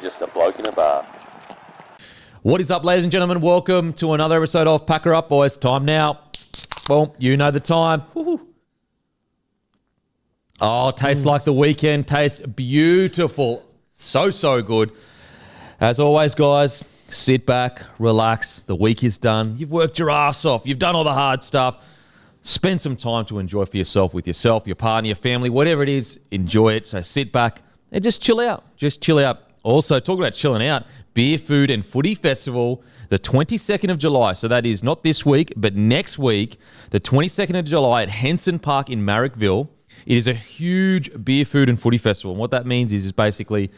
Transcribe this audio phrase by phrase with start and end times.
[0.00, 1.04] just a bloke in a bar.
[2.42, 3.40] What is up, ladies and gentlemen?
[3.40, 5.56] Welcome to another episode of Pack Her Up Boys.
[5.56, 6.20] Time now.
[6.88, 8.02] Well, you know the time.
[8.14, 8.46] Woo-hoo.
[10.60, 11.26] Oh, tastes mm.
[11.26, 12.06] like the weekend.
[12.06, 13.64] Tastes beautiful.
[13.88, 14.92] So, so good.
[15.80, 18.60] As always, guys, sit back, relax.
[18.60, 19.56] The week is done.
[19.58, 20.66] You've worked your ass off.
[20.66, 21.84] You've done all the hard stuff.
[22.42, 25.88] Spend some time to enjoy for yourself with yourself, your partner, your family, whatever it
[25.88, 26.20] is.
[26.30, 26.86] Enjoy it.
[26.86, 28.76] So sit back and just chill out.
[28.76, 29.47] Just chill out.
[29.68, 30.84] Also, talk about chilling out.
[31.12, 34.32] Beer, Food, and Footy Festival, the 22nd of July.
[34.32, 36.58] So that is not this week, but next week,
[36.90, 39.68] the 22nd of July at Henson Park in Marrickville.
[40.06, 42.32] It is a huge beer, food, and footy festival.
[42.32, 43.70] And what that means is, is basically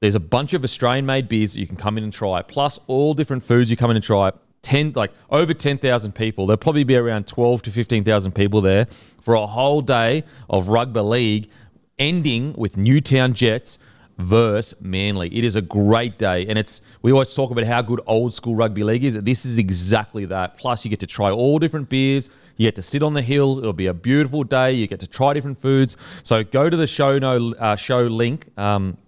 [0.00, 2.80] there's a bunch of Australian made beers that you can come in and try, plus
[2.88, 4.32] all different foods you come in and try.
[4.62, 6.46] 10 like over 10,000 people.
[6.46, 8.86] There'll probably be around 12 to 15,000 people there
[9.20, 11.50] for a whole day of rugby league
[11.98, 13.78] ending with Newtown Jets
[14.18, 15.28] versus Manly.
[15.36, 18.54] It is a great day and it's we always talk about how good old school
[18.54, 19.14] rugby league is.
[19.14, 20.56] This is exactly that.
[20.56, 22.30] Plus you get to try all different beers.
[22.56, 23.58] You get to sit on the hill.
[23.58, 24.72] It'll be a beautiful day.
[24.72, 25.96] You get to try different foods.
[26.22, 28.46] So go to the show no uh, show link.
[28.58, 28.98] Um,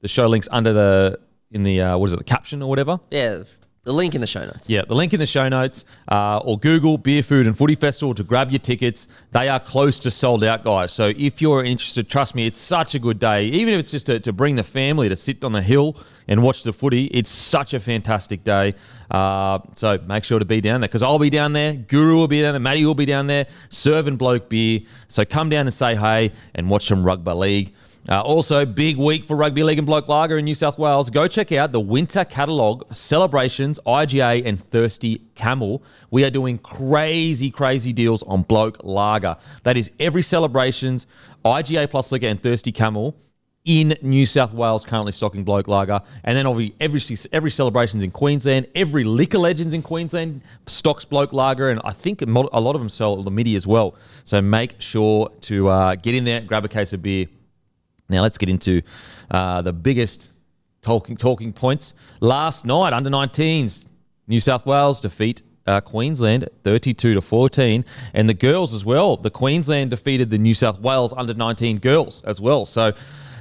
[0.00, 3.00] the show links under the in the uh, what is it the caption or whatever.
[3.10, 3.42] Yeah,
[3.84, 4.68] the link in the show notes.
[4.68, 8.14] Yeah, the link in the show notes, uh, or Google Beer, Food, and Footy Festival
[8.14, 9.08] to grab your tickets.
[9.30, 10.92] They are close to sold out, guys.
[10.92, 13.46] So if you're interested, trust me, it's such a good day.
[13.46, 16.42] Even if it's just to, to bring the family to sit on the hill and
[16.42, 18.74] watch the footy, it's such a fantastic day.
[19.10, 21.72] Uh, so make sure to be down there because I'll be down there.
[21.72, 22.60] Guru will be down there.
[22.60, 24.80] Matty will be down there serving bloke beer.
[25.08, 27.74] So come down and say hey and watch some rugby league.
[28.08, 31.10] Uh, also, big week for Rugby League and Bloke Lager in New South Wales.
[31.10, 35.82] Go check out the winter catalogue celebrations, IGA, and Thirsty Camel.
[36.10, 39.36] We are doing crazy, crazy deals on Bloke Lager.
[39.64, 41.06] That is every celebrations,
[41.44, 43.14] IGA plus liquor, and Thirsty Camel
[43.66, 48.10] in New South Wales currently stocking Bloke Lager, and then obviously every every celebrations in
[48.10, 52.80] Queensland, every liquor legends in Queensland stocks Bloke Lager, and I think a lot of
[52.80, 53.94] them sell the midi as well.
[54.24, 57.26] So make sure to uh, get in there, grab a case of beer.
[58.08, 58.82] Now let's get into
[59.30, 60.30] uh, the biggest
[60.82, 61.94] talking talking points.
[62.20, 63.86] Last night, under 19s,
[64.26, 69.16] New South Wales defeat uh, Queensland 32 to 14, and the girls as well.
[69.16, 72.64] The Queensland defeated the New South Wales under 19 girls as well.
[72.64, 72.94] So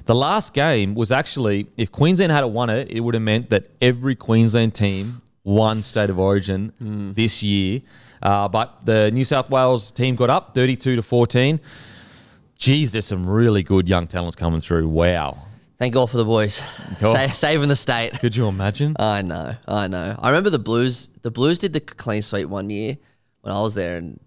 [0.05, 3.69] the last game was actually, if Queensland had won it, it would have meant that
[3.81, 6.73] every Queensland team won State of Origin
[7.15, 7.81] this year.
[8.21, 11.59] Uh, but the New South Wales team got up 32 to 14.
[12.57, 14.87] Geez, there's some really good young talents coming through.
[14.89, 15.37] Wow.
[15.77, 16.59] Thank God for the boys,
[16.99, 17.13] Cool.
[17.13, 18.13] Sa- saving the state.
[18.19, 18.95] Could you imagine?
[18.99, 20.15] I know, I know.
[20.17, 21.07] I remember the Blues.
[21.21, 22.97] The Blues did the clean sweep one year
[23.41, 24.19] when I was there, and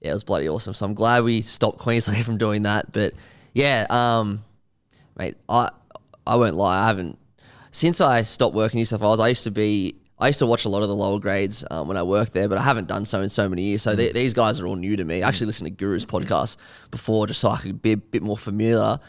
[0.00, 0.74] yeah, it was bloody awesome.
[0.74, 2.90] So I'm glad we stopped Queensland from doing that.
[2.90, 3.14] But
[3.54, 4.42] yeah, um,
[5.16, 5.70] mate, I
[6.26, 6.82] I won't lie.
[6.82, 7.18] I haven't
[7.70, 9.20] since I stopped working in New South Wales.
[9.20, 9.94] I used to be.
[10.20, 12.48] I used to watch a lot of the lower grades um, when I worked there,
[12.48, 13.82] but I haven't done so in so many years.
[13.82, 15.22] So th- these guys are all new to me.
[15.22, 16.58] I actually listened to Guru's podcast
[16.90, 19.00] before just so I could be a bit more familiar.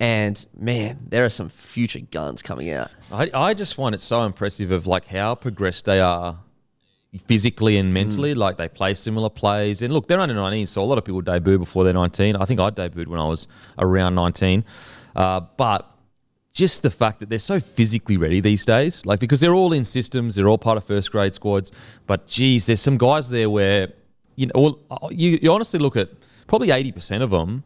[0.00, 2.90] And man, there are some future guns coming out.
[3.10, 6.38] I, I just find it so impressive of like how progressed they are
[7.26, 8.34] physically and mentally.
[8.34, 9.82] Like they play similar plays.
[9.82, 12.36] And look, they're under 19, so a lot of people debut before they're 19.
[12.36, 13.48] I think I debuted when I was
[13.78, 14.64] around 19.
[15.16, 15.90] Uh, but
[16.52, 19.84] just the fact that they're so physically ready these days, like because they're all in
[19.84, 21.70] systems, they're all part of first grade squads.
[22.06, 23.92] But geez, there's some guys there where
[24.36, 26.10] you know well, uh, you, you honestly look at
[26.46, 27.62] probably 80% of them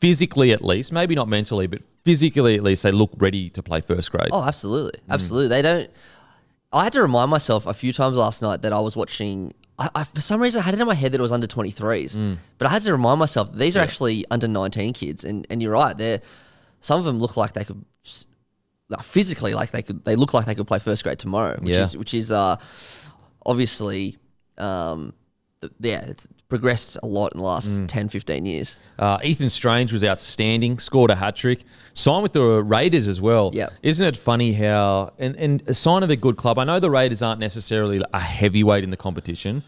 [0.00, 3.80] physically at least, maybe not mentally, but physically at least, they look ready to play
[3.80, 4.28] first grade.
[4.32, 5.48] Oh, absolutely, absolutely.
[5.48, 5.90] They don't.
[6.72, 9.54] I had to remind myself a few times last night that I was watching.
[9.78, 11.46] I, I, for some reason, I had it in my head that it was under
[11.46, 15.62] 23s, but I had to remind myself these are actually under 19 kids, and and
[15.62, 15.96] you're right.
[15.96, 16.20] They're
[16.84, 17.82] some of them look like they could
[18.90, 20.04] like, physically like they could.
[20.04, 21.82] They look like they could play first grade tomorrow, which Yeah.
[21.82, 22.56] is which is uh
[23.46, 24.18] obviously
[24.58, 25.14] um
[25.80, 28.78] yeah it's progressed a lot in the last 10, 15 years.
[28.98, 31.64] Uh, Ethan Strange was outstanding, scored a hat trick,
[31.94, 33.50] signed with the Raiders as well.
[33.54, 33.72] Yep.
[33.82, 36.90] Isn't it funny how, and, and a sign of a good club, I know the
[36.90, 39.64] Raiders aren't necessarily a heavyweight in the competition,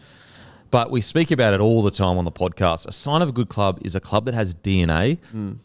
[0.71, 2.87] but we speak about it all the time on the podcast.
[2.87, 5.17] A sign of a good club is a club that has DNA.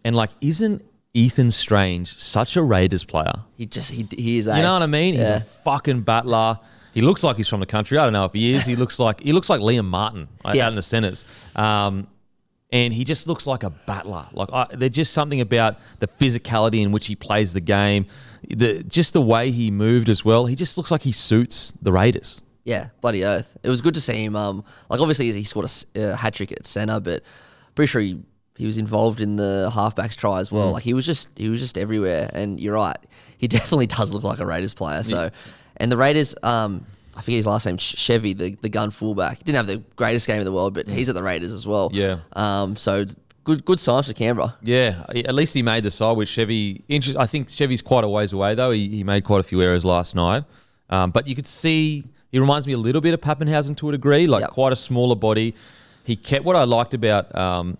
[0.04, 0.82] And like, isn't
[1.14, 3.32] Ethan Strange such a Raiders player?
[3.56, 5.14] He just he he is a You know what I mean?
[5.14, 5.36] He's Yeah.
[5.36, 6.58] a fucking battler.
[6.94, 7.96] He looks like he's from the country.
[7.98, 8.64] I don't know if he is.
[8.64, 10.66] He looks like he looks like Liam Martin like, Yeah.
[10.66, 11.24] out in the centres.
[11.56, 12.06] Um,
[12.70, 14.26] and he just looks like a battler.
[14.32, 18.06] Like I, there's just something about the physicality in which he plays the game,
[18.48, 20.46] the just the way he moved as well.
[20.46, 22.42] He just looks like he suits the Raiders.
[22.64, 23.56] Yeah, bloody oath.
[23.62, 24.36] It was good to see him.
[24.36, 27.22] Um, like obviously he scored a hat trick at centre, but
[27.74, 28.20] pretty sure he
[28.56, 30.72] he was involved in the halfbacks try as well.
[30.72, 32.30] Like he was just he was just everywhere.
[32.32, 32.98] And you're right,
[33.38, 35.02] he definitely does look like a Raiders player.
[35.02, 35.30] So,
[35.78, 39.38] and the Raiders, um, I forget his last name, Chevy, the the gun fullback.
[39.38, 41.66] He didn't have the greatest game in the world, but he's at the Raiders as
[41.66, 41.90] well.
[41.92, 42.18] Yeah.
[42.34, 42.76] Um.
[42.76, 43.04] So
[43.44, 44.56] good good signs for Canberra.
[44.62, 46.84] Yeah, at least he made the side with Chevy.
[47.18, 48.70] I think Chevy's quite a ways away though.
[48.70, 50.44] He, he made quite a few errors last night,
[50.90, 53.92] um, but you could see he reminds me a little bit of Papenhuyzen to a
[53.92, 54.50] degree, like Yep.
[54.50, 55.54] quite a smaller body.
[56.04, 57.76] He kept what I liked about um,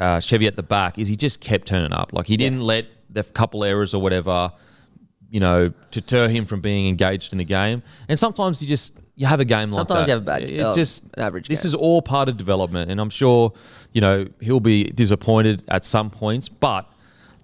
[0.00, 2.12] uh, Chevy at the back is he just kept turning up.
[2.12, 4.50] Like he didn't let the couple errors or whatever,
[5.30, 7.82] you know, deter him from being engaged in the game.
[8.08, 9.88] And sometimes you just you have a game like that.
[9.88, 11.68] Sometimes you have a bad- It's uh, just average This game.
[11.68, 13.52] is all part of development, and I'm sure
[13.92, 16.48] you know he'll be disappointed at some points.
[16.48, 16.90] But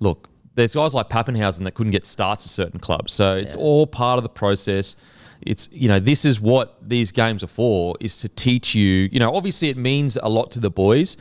[0.00, 3.60] look, there's guys like Papenhuyzen that couldn't get starts at certain clubs, so it's Yeah.
[3.60, 4.96] all part of the process.
[5.42, 9.10] It's you know this is what these games are for is to teach you.
[9.12, 11.18] You know, obviously it means a lot to the boys,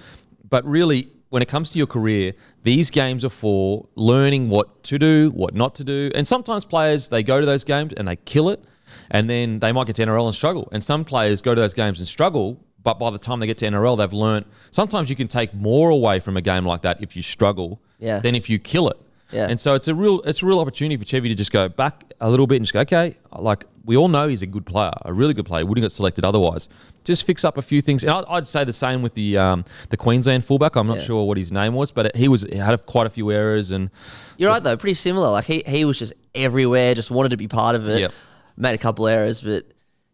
[0.49, 2.31] but really when it comes to your career,
[2.63, 6.09] these games are for learning what to do, what not to do.
[6.15, 8.63] And sometimes players they go to those games and they kill it,
[9.11, 10.69] and then they might get to NRL and struggle.
[10.71, 13.57] And some players go to those games and struggle, but by the time they get
[13.57, 14.45] to NRL, they've learned.
[14.71, 18.19] Sometimes you can take more away from a game like that if you struggle Yeah.
[18.19, 18.97] than if you kill it.
[19.33, 19.47] Yeah.
[19.49, 22.13] And so it's a real it's a real opportunity for Chevy to just go back
[22.21, 24.93] a little bit and just go, okay, like we all know he's a good player,
[25.03, 25.65] a really good player.
[25.65, 26.69] Wouldn't get selected otherwise.
[27.05, 28.03] Just fix up a few things.
[28.03, 30.75] And I'd, I'd say the same with the um, the Queensland fullback.
[30.75, 31.03] I'm not Yeah.
[31.03, 33.89] sure what his name was, but he was he had quite a few errors and
[34.37, 35.29] You're right though, pretty similar.
[35.29, 37.99] Like he, he was just everywhere, just wanted to be part of it.
[38.01, 38.11] Yep.
[38.57, 39.63] Made a couple errors, but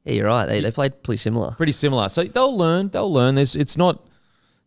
[0.03, 0.45] yeah, you're right.
[0.47, 1.51] They, they played pretty similar.
[1.51, 2.09] pretty similar.
[2.09, 2.89] So they'll learn.
[2.89, 3.35] They'll learn.
[3.35, 4.05] There's it's not.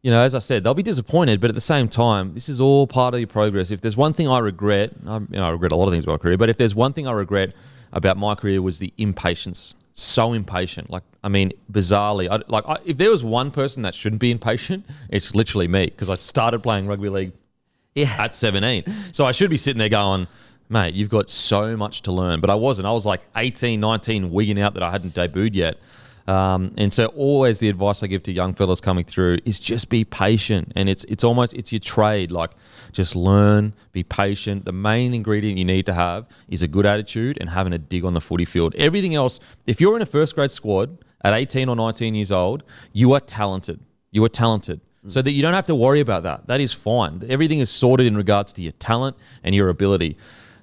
[0.03, 2.61] You know, as I said, they'll be disappointed, but at the same time, this is
[2.61, 3.71] all part of your progress.
[3.71, 6.05] If there's one thing I regret, I, you know, I regret a lot of things
[6.05, 7.55] about my career, but if there's one thing I regret
[7.91, 9.75] about my career was the impatience.
[9.95, 10.91] So impatient.
[10.91, 14.31] Like, I mean, bizarrely, I, like I, if there was one person that shouldn't be
[14.31, 17.33] impatient, it's literally me because I started playing rugby league
[17.95, 18.15] Yeah.
[18.19, 18.85] at 17.
[19.13, 20.27] So I should be sitting there going,
[20.69, 22.41] mate, you've got so much to learn.
[22.41, 22.87] But I wasn't.
[22.87, 25.79] I was like 18, 19, wigging out that I hadn't debuted yet.
[26.27, 29.91] Um, and so always the advice I give to young fellas coming through is just
[29.91, 30.73] be patient.
[30.75, 32.31] And it's it's almost it's your trade.
[32.31, 32.53] Like
[32.93, 34.65] just learn, be patient.
[34.65, 38.05] The main ingredient you need to have is a good attitude and having a dig
[38.07, 38.75] on the footy field.
[38.77, 42.63] Everything else, if you're in a first grade squad at 18 or 19 years old,
[42.93, 43.81] you are talented.
[44.13, 45.11] You are talented mm.
[45.11, 46.47] so that you don't have to worry about that.
[46.47, 47.25] That is fine.
[47.29, 50.17] Everything is sorted in regards to your talent and your ability.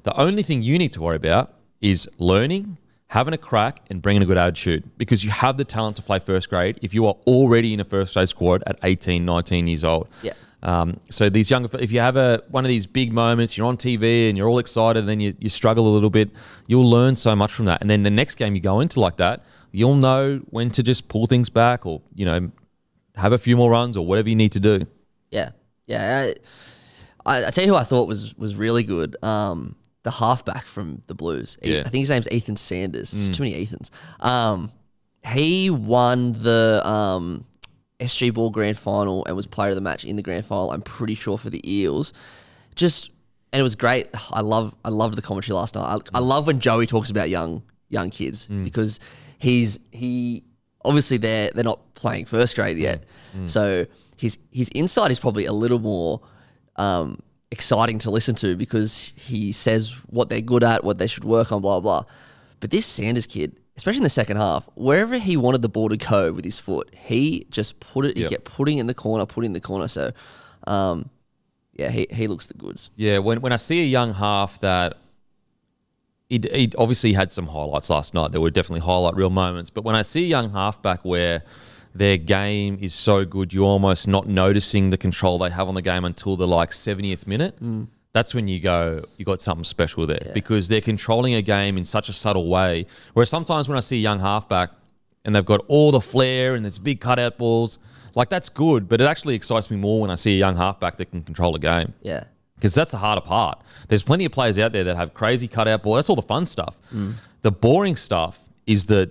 [0.03, 2.77] The only thing you need to worry about is learning,
[3.07, 6.19] having a crack, and bringing a good attitude because you have the talent to play
[6.19, 9.83] first grade if you are already in a first grade squad at 18, 19 years
[9.83, 10.07] old.
[10.21, 10.33] Yeah.
[10.63, 13.77] Um, so these younger, if you have a one of these big moments, you're on
[13.77, 16.29] TV and you're all excited, and then you, you struggle a little bit,
[16.67, 17.81] you'll learn so much from that.
[17.81, 21.07] And then the next game you go into like that, you'll know when to just
[21.07, 22.51] pull things back or you know
[23.15, 24.85] have a few more runs or whatever you need to do.
[25.31, 25.49] Yeah,
[25.87, 26.31] yeah.
[27.25, 29.17] I, I, I tell you who I thought was was really good.
[29.23, 31.57] Um, the halfback from the Blues.
[31.61, 31.83] Yeah.
[31.85, 33.11] I think his name's Ethan Sanders.
[33.11, 33.91] There's too many Ethans.
[34.19, 34.71] Um,
[35.23, 37.45] he won the um,
[38.01, 40.71] SG Ball Grand Final and was player of the match in the Grand Final.
[40.71, 42.11] I'm pretty sure for the Eels.
[42.75, 43.11] Just
[43.53, 44.07] and it was great.
[44.31, 45.83] I love I loved the commentary last night.
[45.83, 46.27] I, I mm.
[46.27, 48.63] love when Joey talks about young young kids mm.
[48.63, 48.99] because
[49.37, 50.43] he's he
[50.83, 53.03] obviously they're they're not playing first grade yet,
[53.35, 53.49] mm.
[53.49, 53.85] so
[54.17, 56.21] his his insight is probably a little more
[56.77, 57.19] um,
[57.51, 61.51] exciting to listen to because he says what they're good at, what they should work
[61.51, 62.03] on, blah blah.
[62.61, 65.97] But this Sanders kid, especially in the second half, wherever he wanted the ball to
[65.97, 68.15] go with his foot, he just put it.
[68.15, 68.29] He Yep.
[68.31, 69.87] kept putting in the corner, putting in the corner.
[69.87, 70.11] So,
[70.67, 71.09] um,
[71.73, 72.91] yeah, he, he looks the goods.
[72.95, 74.97] Yeah, when, when I see a young half that
[76.29, 78.31] he, he obviously had some highlights last night.
[78.31, 79.71] There were definitely highlight real moments.
[79.71, 81.41] But when I see a young halfback where
[81.95, 85.81] their game is so good, you're almost not noticing the control they have on the
[85.81, 87.55] game until the like 70th minute.
[88.13, 91.85] That's when you go, you got something special there because they're controlling a game in
[91.85, 92.85] such a subtle way.
[93.13, 94.71] Whereas sometimes when I see a young halfback
[95.23, 97.79] and they've got all the flair and there's big cutout balls,
[98.13, 100.97] like that's good, but it actually excites me more when I see a young halfback
[100.97, 102.25] that can control a game Yeah,
[102.55, 103.61] because that's the harder part.
[103.87, 105.95] There's plenty of players out there that have crazy cutout ball.
[105.95, 106.77] That's all the fun stuff.
[106.93, 107.13] Mm.
[107.43, 109.09] The boring stuff is the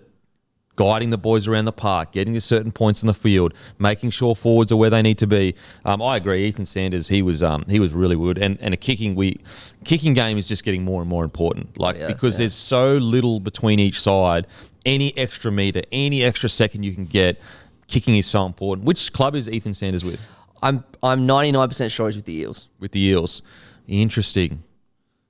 [0.81, 4.35] guiding the boys around the park, getting to certain points in the field, making sure
[4.35, 5.55] forwards are where they need to be.
[5.85, 6.47] Um, I agree.
[6.47, 9.39] Ethan Sanders, he was um, he was really good, and and a kicking we
[9.85, 11.79] kicking game is just getting more and more important.
[11.79, 12.45] Like Yeah, because yeah.
[12.45, 14.47] there's so little between each side.
[14.87, 17.39] Any extra meter, any extra second you can get,
[17.87, 18.87] kicking is so important.
[18.87, 20.27] Which club is Ethan Sanders with?
[20.63, 22.71] I'm I'm 99 percent sure he's with the Eels.
[22.79, 23.43] with the Eels.
[23.87, 24.63] Interesting.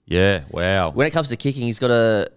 [0.07, 0.90] Yeah, wow.
[0.90, 2.30] When it comes to kicking, he's got a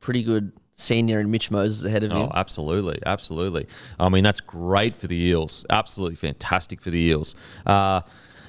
[0.00, 2.18] pretty good senior and Mitch Moses ahead of him.
[2.18, 3.66] Oh, absolutely, absolutely.
[3.98, 5.64] I mean, that's great for the Eels.
[5.70, 7.34] Absolutely fantastic for the Eels.
[7.64, 8.02] Uh,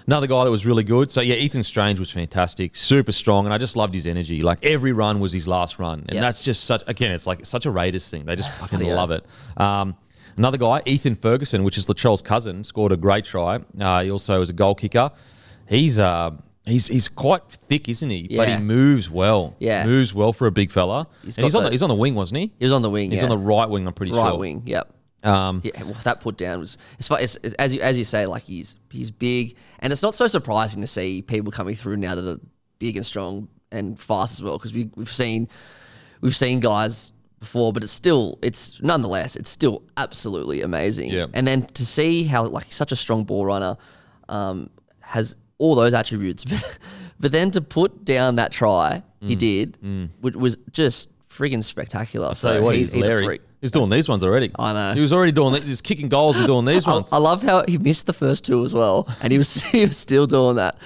[0.05, 1.11] Another guy that was really good.
[1.11, 4.41] So yeah, Ethan Strange was fantastic, super strong, and I just loved his energy.
[4.41, 6.21] Like every run was his last run, and Yeah.
[6.21, 6.81] that's just such.
[6.87, 8.23] Again, it's like such a Raiders thing.
[8.23, 8.95] They just fucking Yeah.
[8.95, 9.25] love it.
[9.57, 9.97] Um,
[10.37, 13.59] another guy, Ethan Ferguson, which is Latrell's cousin, scored a great try.
[13.77, 15.11] Uh, he also was a goal kicker.
[15.67, 16.31] He's uh,
[16.67, 18.23] he's he's quite thick, isn't he?
[18.35, 18.57] But Yeah.
[18.57, 19.55] he moves well.
[19.59, 19.85] Yeah.
[19.85, 21.07] moves well for a big fella.
[21.23, 22.53] He's and he's got on the, the- he's on the wing, wasn't he?
[22.59, 23.11] He was on the wing.
[23.11, 23.23] He's yeah.
[23.25, 23.87] on the right wing.
[23.87, 24.21] I'm pretty sure.
[24.21, 24.37] right sure.
[24.37, 24.63] wing.
[24.65, 24.93] Yep.
[25.23, 28.25] Um, Yeah, well, that put down was fu- it's, it's as you as you say,
[28.27, 32.13] like he's he's big, and it's not so surprising to see people coming through now
[32.15, 32.39] that are
[32.79, 35.49] big and strong and fast as well, because we we've seen
[36.21, 41.09] we've seen guys before, but it's still it's nonetheless it's still absolutely amazing.
[41.09, 41.25] Yeah.
[41.33, 43.75] And then to see how like such a strong ball runner
[44.29, 44.69] um,
[45.01, 46.45] has all those attributes,
[47.19, 49.39] but, then to put down that try he Mm.
[49.39, 49.77] did,
[50.21, 52.35] which was just friggin' spectacular.
[52.35, 53.41] So what, he's, he's, he's a freak.
[53.61, 54.51] He's doing these ones already.
[54.59, 54.93] I know.
[54.93, 57.11] He was already doing these, just kicking goals and doing these I, ones.
[57.11, 59.97] I love how he missed the first two as well, and he was, he was
[59.97, 60.77] still doing that.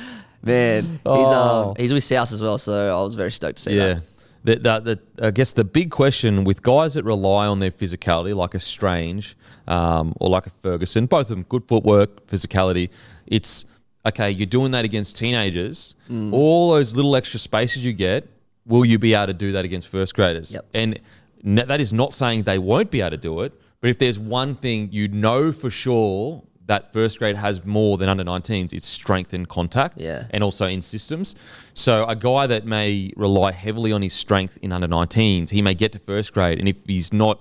[0.44, 1.70] Man, he's Oh.
[1.70, 3.94] um he's with South as well, so I was very stoked to see Yeah.
[3.96, 4.04] that.
[4.44, 8.36] The, the, the, I guess the big question with guys that rely on their physicality,
[8.36, 9.38] like a Strange
[9.68, 12.90] um, or like a Ferguson, both of them good footwork, physicality.
[13.28, 13.66] It's
[14.05, 14.31] okay.
[14.31, 15.96] You're doing that against teenagers.
[16.10, 16.34] Mm.
[16.34, 18.27] All those little extra spaces you get,
[18.65, 20.53] will you be able to do that against first graders?
[20.53, 20.65] Yep.
[20.74, 21.00] And
[21.43, 23.53] that is not saying they won't be able to do it.
[23.81, 28.08] But if there's one thing you know for sure that first grade has more than
[28.08, 30.27] under 19s, it's strength and contact Yeah.
[30.29, 31.36] and also in systems.
[31.74, 35.74] So a guy that may rely heavily on his strength in under 19s, he may
[35.74, 37.39] get to first grade, and if he's not,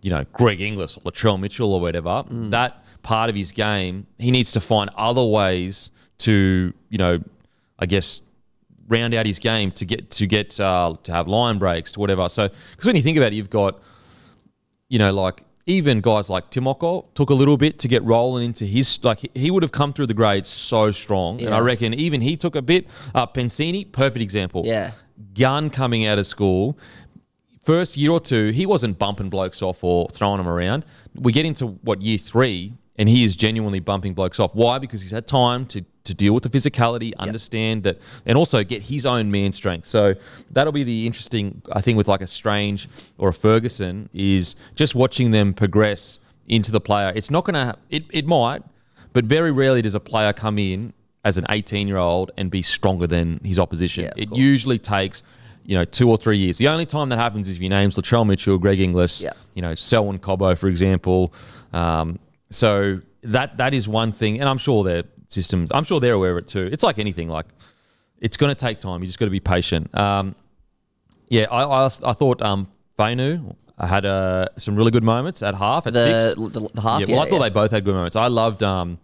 [0.00, 4.32] you know, Greg Inglis or Latrell Mitchell or whatever, that part of his game, he
[4.32, 7.20] needs to find other ways to, you know,
[7.78, 8.20] I guess
[8.88, 12.28] round out his game to get to get uh, to have line breaks to whatever.
[12.28, 13.80] So because when you think about it, you've got
[14.88, 18.64] you know, like even guys like Timoko took a little bit to get rolling into
[18.66, 22.20] his like he- would have come through the grades so strong, and I reckon even
[22.20, 22.86] he took a bit.
[23.14, 24.62] Uh, Pensini, perfect example.
[24.66, 24.90] Yeah.
[25.34, 26.76] gun coming out of school.
[27.60, 30.84] First year or two, he wasn't bumping blokes off or throwing them around.
[31.14, 34.54] We get into what year three, and he is genuinely bumping blokes off.
[34.54, 34.78] Why?
[34.78, 38.82] Because he's had time to to deal with the physicality, understand that, and also get
[38.82, 39.88] his own man strength.
[39.88, 40.14] So
[40.50, 44.94] that'll be the interesting, I think, with like a Strange or a Ferguson, is just
[44.94, 47.10] watching them progress into the player.
[47.16, 48.62] It's not going to, it, it might,
[49.14, 50.92] but very rarely does a player come in
[51.24, 54.04] as an 18 year old and be stronger than his opposition.
[54.04, 54.38] Yeah, it course.
[54.38, 55.22] usually takes,
[55.64, 56.58] you know, two or three years.
[56.58, 59.32] The only time that happens is if your name's Latrell Mitchell, Greg Inglis, Yeah.
[59.54, 61.32] you know, Selwyn Cobbo, for example.
[61.72, 62.18] Um,
[62.54, 65.70] so that that is one thing, and I'm sure their systems.
[65.72, 66.68] I'm sure they're aware of it too.
[66.72, 67.28] It's like anything.
[67.28, 67.46] Like
[68.20, 69.00] it's going to take time.
[69.00, 69.94] You just got to be patient.
[69.96, 70.34] Um,
[71.28, 72.68] yeah, I, I I thought um,
[72.98, 76.34] Fainu had uh, some really good moments at half at six.
[76.34, 77.48] The, the, the half, Yeah, yeah, well, I thought yeah.
[77.48, 78.16] they both had good moments.
[78.16, 78.98] I loved um,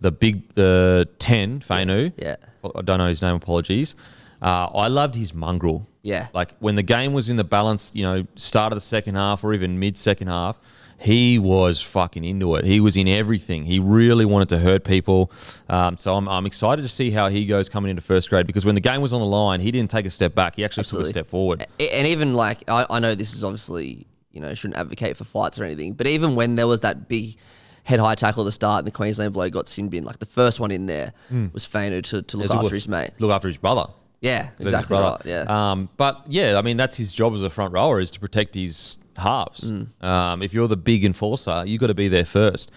[0.00, 2.12] the big the ten Fainu.
[2.16, 2.36] Yeah.
[2.64, 3.36] I don't know his name.
[3.36, 3.94] Apologies.
[4.40, 5.86] Uh, I loved his mongrel.
[6.02, 6.28] Yeah.
[6.34, 9.42] Like when the game was in the balance, you know, start of the second half
[9.44, 10.58] or even mid second half,
[11.04, 12.64] he was fucking into it.
[12.64, 13.64] He was in everything.
[13.66, 15.30] He really wanted to hurt people.
[15.68, 18.64] Um, so I'm, I'm excited to see how he goes coming into first grade because
[18.64, 20.56] when the game was on the line, he didn't take a step back.
[20.56, 21.12] He actually Absolutely.
[21.12, 21.66] took a step forward.
[21.78, 25.58] And even like, I, I know this is obviously, you know, shouldn't advocate for fights
[25.60, 27.36] or anything, but even when there was that big
[27.82, 30.26] head high tackle at the start and the Queensland bloke got sin bin, like the
[30.26, 31.12] first one in there
[31.52, 33.10] was Fainu to, to look As after his mate.
[33.18, 33.92] Look after his brother.
[34.22, 35.20] Yeah, exactly right.
[35.26, 35.44] Yeah.
[35.48, 38.54] Um, but yeah, I mean that's his job as a front rower is to protect
[38.54, 39.70] his halves.
[39.70, 40.02] Mm.
[40.04, 42.70] Um, if you're the big enforcer, you've got to be there first.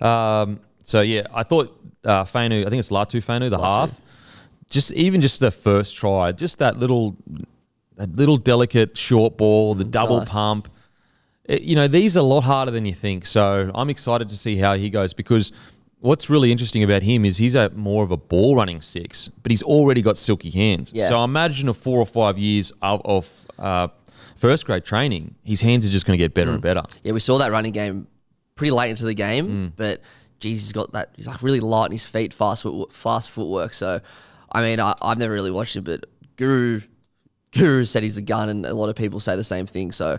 [0.00, 4.00] Um, so yeah, I thought uh, Fainu, I think it's Latu Fainu, the half.
[4.68, 7.16] Just even just the first try, just that little,
[7.96, 10.30] that little delicate short ball, the double nice.
[10.30, 10.68] pump.
[11.44, 13.26] It- you know, these are a lot harder than you think.
[13.26, 15.52] So I'm excited to see how he goes because
[16.00, 19.50] what's really interesting about him is he's a more of a ball running six, but
[19.50, 20.90] he's already got silky hands.
[20.94, 21.08] Yeah.
[21.08, 23.88] So imagine a four or five years of, of uh,
[24.42, 26.54] first grade training, his hands are just going to get better Mm.
[26.54, 26.82] and better.
[27.04, 28.06] Yeah, we saw that running game
[28.56, 29.72] pretty late into the game, Mm.
[29.76, 30.00] but
[30.40, 31.10] geez, he's got that.
[31.16, 33.72] He's like really light in his feet, fast foot, fast footwork.
[33.72, 34.00] So,
[34.50, 36.04] I mean, I, I've never really watched him, but
[36.36, 36.80] Guru,
[37.52, 39.92] Guru said he's a gun, and a lot of people say the same thing.
[39.92, 40.18] So,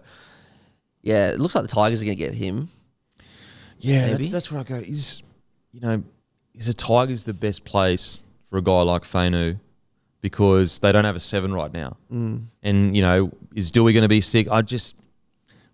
[1.02, 2.70] yeah, it looks like the Tigers are gonna get him.
[3.80, 4.76] Yeah, that's, that's where I go.
[4.76, 5.22] Is
[5.74, 6.02] you know,
[6.56, 9.60] is the Tigers the best place for a guy like Fainu
[10.24, 12.42] because they don't have a seven right now, mm.
[12.64, 14.48] and you know, is Doueihi going to be sick?
[14.50, 14.96] I just,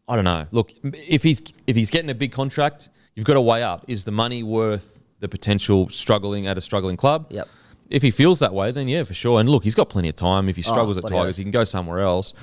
[0.08, 0.48] I don't know.
[0.52, 4.04] Look, if he's if he's getting a big contract, you've got to weigh up: is
[4.04, 7.28] the money worth the potential struggling at a struggling club?
[7.30, 7.48] Yep.
[7.92, 9.40] If he feels that way, then yeah, for sure.
[9.40, 10.50] And look, he's got plenty of time.
[10.50, 12.34] If he struggles at Tigers, he can go somewhere else.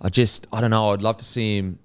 [0.00, 0.92] I just, I don't know.
[0.92, 1.78] I'd love to see him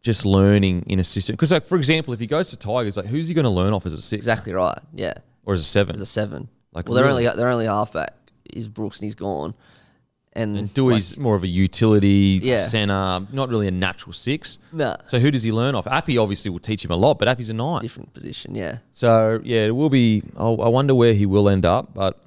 [0.00, 1.34] just learning in a system.
[1.34, 3.72] Because, like, for example, if he goes to Tigers, like, who's he going to learn
[3.72, 4.78] off as a six Exactly right.
[4.94, 5.14] Yeah,
[5.44, 5.94] or as a seven?
[5.94, 6.48] as a seven.
[6.72, 7.26] Like, Well, they're really.
[7.26, 8.14] only they're only halfback.
[8.52, 9.54] Is Brooks and he's gone.
[10.34, 12.66] And, And Doueihi's more of a utility Yeah.
[12.66, 14.58] center, not really a natural six.
[14.72, 14.96] Nah.
[15.06, 15.86] So who does he learn off?
[15.86, 17.82] Api obviously will teach him a lot, but Api's a nine.
[17.82, 18.54] different position.
[18.54, 18.78] Yeah.
[18.92, 20.22] So yeah, it will be.
[20.38, 22.18] I'll, I wonder where he will end up, but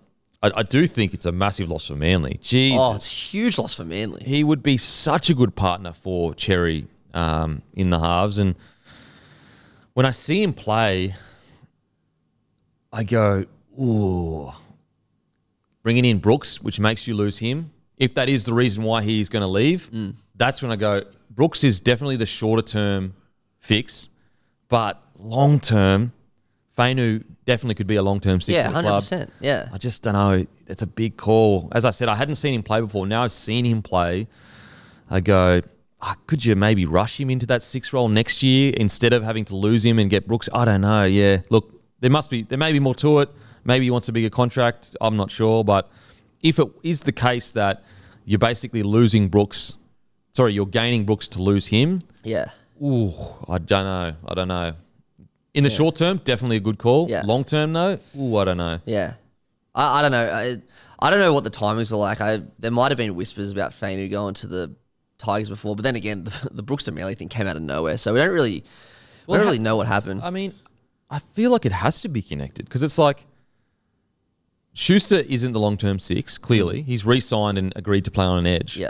[0.43, 2.37] I, I do think it's a massive loss for Manly.
[2.43, 4.21] Jesus, Oh, it's a huge loss for Manly.
[4.23, 8.37] he would be such a good partner for Cherry um, in the halves.
[8.37, 8.53] And
[9.95, 11.15] when I see him play,
[12.93, 13.45] I go,
[13.81, 14.51] ooh.
[15.85, 17.69] Bringing in Brooks, which makes you lose him.
[17.97, 19.87] If that is the reason why he's going to leave,
[20.35, 23.13] that's when I go, Brooks is definitely the shorter term
[23.59, 24.09] fix,
[24.67, 26.11] but long term,
[26.75, 29.01] Fainu definitely could be a long term six Yeah, for the hundred club.
[29.03, 29.33] percent.
[29.39, 29.69] Yeah.
[29.71, 30.47] I just don't know.
[30.65, 31.69] It's a big call.
[31.71, 33.05] As I said, I hadn't seen him play before.
[33.05, 34.27] Now I've seen him play.
[35.11, 35.61] I go,
[36.01, 39.45] ah, could you maybe rush him into that six role next year instead of having
[39.45, 40.49] to lose him and get Brooks?
[40.51, 41.05] I don't know.
[41.05, 43.29] Yeah, look, there must be, there may be more to it.
[43.65, 44.95] Maybe he wants a bigger contract.
[45.01, 45.63] I'm not sure.
[45.63, 45.89] But
[46.41, 47.83] if it is the case that
[48.25, 49.73] you're basically losing Brooks,
[50.33, 52.49] sorry, you're gaining Brooks to lose him, Yeah.
[52.81, 53.11] ooh,
[53.47, 54.13] I don't know.
[54.27, 54.73] I don't know.
[55.53, 57.09] In the short term, definitely a good call.
[57.09, 57.23] Yeah.
[57.25, 58.79] Long term, though, ooh, I don't know.
[58.85, 59.13] Yeah.
[59.73, 60.25] I, I don't know.
[60.25, 60.61] I,
[60.99, 62.19] I don't know what the timings were like.
[62.21, 64.75] I there might have been whispers about Fainu going to the
[65.17, 67.97] Tigers before, but then again, the, the Brooks to Manly thing came out of nowhere,
[67.97, 68.63] so we don't really, we
[69.27, 70.21] Well, don't really know what happened.
[70.23, 70.53] I mean,
[71.09, 73.25] I feel like it has to be connected because it's like
[74.77, 76.81] Schuster isn't the long term six, clearly.
[76.83, 78.77] He's re signed and agreed to play on an edge.
[78.77, 78.89] yeah.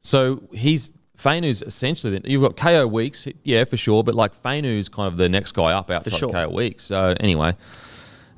[0.00, 4.88] So he's Fainu's essentially then you've got Kaeo Weekes, yeah, for sure, but like Fainu's
[4.88, 6.30] kind of the next guy up outside sure.
[6.30, 6.82] of Kaeo Weekes.
[6.84, 7.54] So anyway,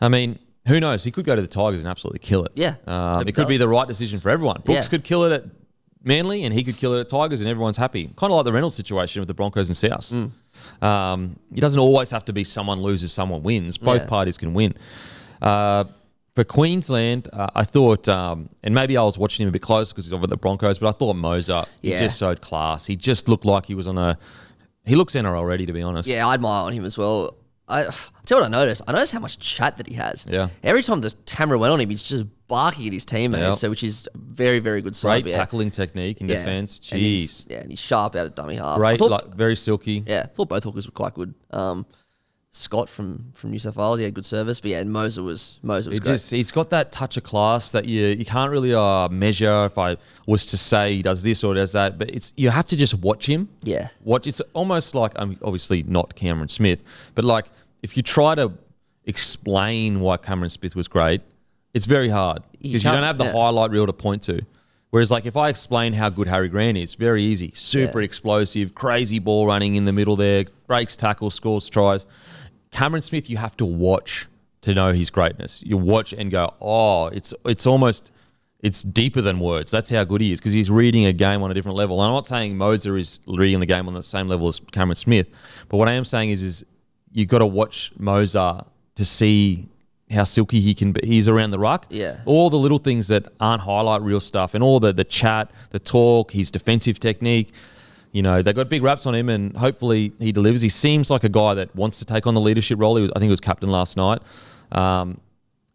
[0.00, 1.04] I mean, who knows?
[1.04, 2.50] He could go to the Tigers and absolutely kill it.
[2.56, 4.60] Yeah, Um, it could be the right decision for everyone.
[4.64, 4.88] Brooks Yeah.
[4.90, 5.44] could kill it at
[6.02, 8.06] Manly and he could kill it at Tigers and everyone's happy.
[8.16, 10.10] Kind of like the Reynolds situation with the Broncos and South.
[10.10, 10.84] Mm.
[10.84, 13.78] Um, it doesn't always have to be someone loses, someone wins.
[13.78, 14.08] Both Yeah.
[14.08, 14.74] parties can win.
[15.40, 15.84] Uh,
[16.34, 19.92] for Queensland, uh, I thought, um, and maybe I was watching him a bit closer
[19.92, 22.86] because he's over at the Broncos, but I thought Mozer, he just showed class.
[22.86, 24.18] He just looked like he was on a.
[24.84, 26.09] He looks NRL ready, to be honest.
[26.09, 27.37] Yeah, I admire on him as well.
[27.68, 27.85] I
[28.26, 28.83] tell you what I noticed.
[28.88, 30.26] I noticed how much chat that he has.
[30.28, 30.48] Yeah.
[30.64, 33.40] Every time the camera went on him, he's just barking at his teammates.
[33.40, 33.50] Yeah.
[33.52, 34.98] So which is very, very good.
[35.00, 35.37] Great yeah.
[35.37, 36.38] tackling technique in Yeah.
[36.38, 36.80] defence.
[36.92, 37.46] And Jeez.
[37.48, 38.78] yeah, and he's sharp out of dummy half.
[38.78, 40.02] Great, thought- like very silky.
[40.07, 41.35] Yeah, I thought both hookers were quite good.
[41.50, 41.87] Um,
[42.54, 45.88] Scott from, from New South Wales, he had good service, but yeah, Mozer was Mozer
[45.88, 46.12] was It great.
[46.14, 49.78] just he's got that touch of class that you you can't really uh, measure if
[49.78, 52.76] I was to say he does this or does that, but it's you have to
[52.76, 53.48] just watch him.
[53.62, 53.88] Yeah.
[54.04, 56.84] Watch it's almost like I'm obviously not Cameron Smith,
[57.14, 57.46] but like
[57.82, 58.52] if you try to
[59.06, 61.22] explain why Cameron Smith was great,
[61.72, 63.32] it's very hard because you, don't have the yeah.
[63.32, 64.44] highlight reel to point to.
[64.90, 68.04] Whereas like if I explain how good Harry Grant is, very easy, super Yeah.
[68.04, 72.04] explosive, crazy ball running in the middle there, breaks tackles, scores tries.
[72.72, 74.26] Cameron Smith, you have to watch
[74.62, 75.62] to know his greatness.
[75.64, 78.12] You watch and go, oh, it's it's almost
[78.61, 79.70] it's deeper than words.
[79.70, 82.00] That's how good he is because he's reading a game on a different level.
[82.00, 84.96] And I'm not saying Mozer is reading the game on the same level as Cameron
[84.96, 85.28] Smith,
[85.68, 86.64] but what I am saying is, is
[87.12, 89.68] you've got to watch Mozer to see
[90.11, 91.06] how silky he can be.
[91.06, 91.87] He's around the ruck.
[91.88, 92.20] Yeah.
[92.26, 95.80] All the little things that aren't highlight real stuff and all the the chat, the
[95.80, 97.52] talk, his defensive technique.
[98.12, 100.61] You know, they got big raps on him, and hopefully he delivers.
[100.61, 102.96] He seems like a guy that wants to take on the leadership role.
[102.96, 104.20] He was, I think he was captain last night.
[104.70, 105.18] Um,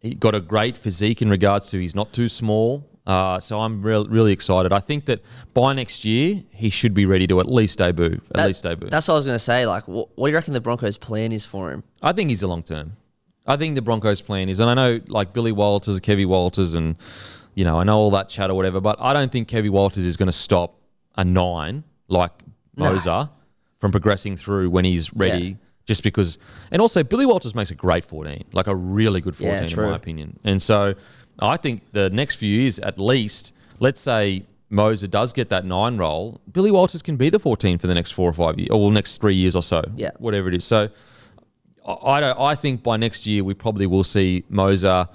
[0.00, 2.88] he got a great physique in regards to he's not too small.
[3.04, 4.72] Uh, so I'm real, really excited.
[4.72, 5.20] I think that
[5.54, 8.20] by next year he should be ready to at least debut.
[8.30, 8.88] At That- least debut.
[8.90, 9.66] That's what I was going to say.
[9.66, 11.82] Like, what, what do you reckon the Broncos' plan is for him?
[12.02, 12.92] I think he's a long term.
[13.46, 16.96] I think the Broncos' plan is, and I know like Billy Walters, Kevy Walters, and
[17.54, 20.04] you know I know all that chat or whatever, but I don't think Kevy Walters
[20.04, 20.74] is going to stop
[21.16, 22.32] a nine like.
[22.76, 23.28] Mozer
[23.80, 25.46] from progressing through when he's ready.
[25.48, 25.54] Yeah.
[25.84, 26.38] Just because,
[26.70, 29.76] and also Billy Walters makes a great 14, like a really good 14 Yeah, in
[29.90, 30.38] my opinion.
[30.44, 30.94] And so
[31.40, 35.96] I think the next few years, at least, let's say Mozer does get that nine
[35.96, 38.92] role, Billy Walters can be the 14 for the next four or five years, or
[38.92, 40.10] next three years or so, Yeah.
[40.18, 40.64] whatever it is.
[40.64, 40.90] So
[41.84, 42.38] I I don't.
[42.38, 45.08] I think by next year we probably will see Mozer.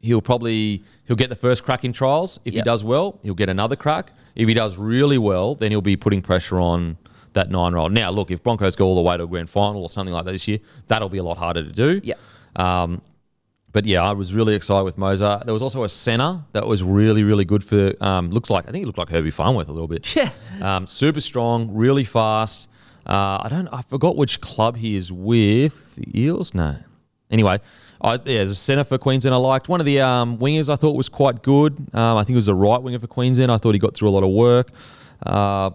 [0.00, 2.40] He'll probably he'll get the first crack in trials.
[2.44, 4.12] If he does well, he'll get another crack.
[4.38, 6.96] If he does really well, then he'll be putting pressure on
[7.34, 7.88] that nine role.
[7.88, 10.24] Now, look, if Broncos go all the way to a grand final or something like
[10.24, 12.00] that this year, that'll be a lot harder to do.
[12.02, 12.14] Yeah.
[12.56, 13.02] Um,
[13.72, 15.44] but yeah, I was really excited with Mozer.
[15.44, 17.92] There was also a center that was really, really good for.
[18.00, 20.14] Um, looks like I think he looked like Herbie Farnworth a little bit.
[20.16, 20.30] Yeah.
[20.60, 22.68] Um, super strong, really fast.
[23.06, 23.68] Uh, I don't.
[23.68, 25.94] I forgot which club he is with.
[25.94, 26.52] The Eels?
[26.52, 26.76] No.
[27.30, 27.60] Anyway,
[28.00, 29.68] I, yeah, there's a centre for Queensland I liked.
[29.68, 31.76] One of the um, wingers I thought was quite good.
[31.92, 33.50] Um, I think it was the right winger for Queensland.
[33.50, 34.70] I thought he got through a lot of work.
[35.24, 35.70] Uh,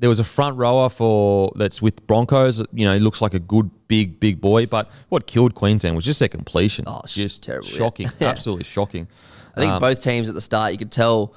[0.00, 2.58] there was a front rower for that's with Broncos.
[2.72, 4.66] You know, he looks like a good big big boy.
[4.66, 6.84] But what killed Queensland was just their completion.
[6.88, 8.28] Oh, just terrible, shocking, Yeah.
[8.28, 9.06] absolutely shocking.
[9.56, 11.32] I think Um, both teams at the start, you could tell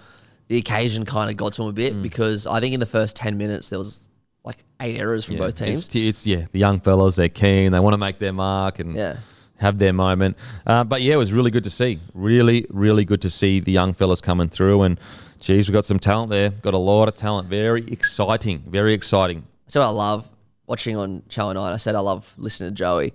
[0.48, 2.02] the occasion kind of got to them a bit Mm.
[2.02, 4.10] because I think in the first 10 minutes, there was
[4.44, 5.86] like eight errors from yeah, both teams.
[5.86, 7.16] It's, it's yeah, the young fellas.
[7.18, 7.74] They're keen.
[7.74, 9.18] They want to make their mark and Yeah.
[9.58, 10.38] Have their moment.
[10.66, 12.00] Uh, but yeah, it was really good to see.
[12.14, 14.84] Really, really good to see the young fellas coming through.
[14.84, 15.00] And
[15.40, 16.50] geez, we've got some talent there.
[16.50, 17.50] Got a lot of talent.
[17.50, 18.64] Very exciting.
[18.68, 19.46] Very exciting.
[19.68, 20.30] So I love
[20.68, 21.74] watching on Channel 9.
[21.74, 23.14] I said I love listening to Joey.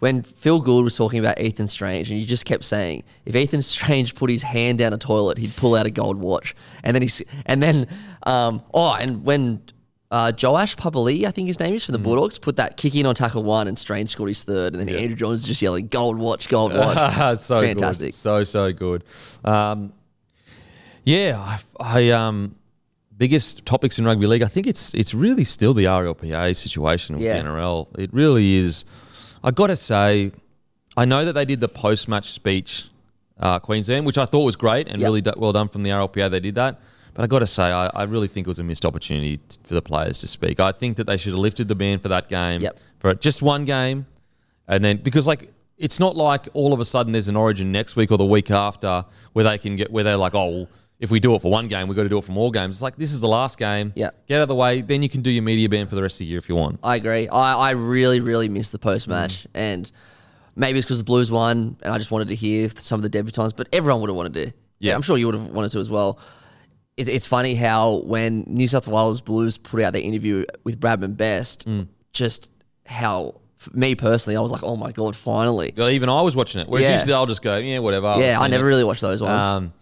[0.00, 3.62] When Phil Gould was talking about Ethan Strange, and you just kept saying, if Ethan
[3.62, 6.54] Strange put his hand down a toilet, he'd pull out a gold watch.
[6.84, 7.88] And then he's, and then,
[8.22, 9.60] um, oh, and when
[10.10, 13.04] uh, Joash Papali, I think his name is from the Bulldogs, put that kick in
[13.06, 16.18] on tackle one, and Strange scored his third, and then Andrew Johns just yelling, gold
[16.18, 17.38] watch, gold watch.
[17.40, 18.08] so Fantastic.
[18.08, 18.14] Good.
[18.14, 19.04] So so good.
[19.44, 19.92] Um,
[21.04, 22.54] yeah, I, I um,
[23.16, 24.42] biggest topics in rugby league.
[24.42, 27.42] I think it's it's really still the RLPA situation with Yeah.
[27.42, 27.88] the NRL.
[27.98, 28.84] It really is.
[29.44, 30.32] I got to say,
[30.96, 32.88] I know that they did the post match speech,
[33.38, 35.06] uh, Queensland, which I thought was great and Yep.
[35.06, 36.30] really do- well done from the RLPA.
[36.30, 36.80] They did that.
[37.18, 39.58] But I got to say, I, I really think it was a missed opportunity t-
[39.64, 40.60] for the players to speak.
[40.60, 42.78] I think that they should have lifted the ban for that game, Yep.
[43.00, 44.06] for just one game,
[44.68, 47.96] and then because like it's not like all of a sudden there's an origin next
[47.96, 50.68] week or the week after where they can get where they're like, oh, well,
[51.00, 52.76] if we do it for one game, we've got to do it for more games.
[52.76, 53.92] It's like this is the last game.
[53.96, 54.10] Yeah.
[54.28, 54.80] Get out of the way.
[54.82, 56.54] Then you can do your media ban for the rest of the year if you
[56.54, 56.78] want.
[56.84, 57.26] I agree.
[57.26, 59.42] I, I really, really missed the post match.
[59.42, 59.48] Mm.
[59.54, 59.92] And
[60.54, 63.18] maybe it's because the Blues won and I just wanted to hear some of the
[63.22, 64.52] debutants, but everyone would have wanted to.
[64.78, 64.94] Yeah.
[64.94, 66.20] I'm sure you would have wanted to as well.
[66.98, 71.16] It, it's funny how when New South Wales Blues put out their interview with Bradman
[71.16, 71.86] Best, Mm.
[72.12, 72.50] just
[72.86, 75.72] how, for me personally, I was like, oh my God, finally.
[75.76, 76.68] Well, Even I was watching it.
[76.68, 76.94] Whereas Yeah.
[76.96, 78.14] usually I'll just go, yeah, whatever.
[78.18, 78.68] Yeah, I never it.
[78.68, 79.44] really watched those ones.
[79.44, 79.72] Um,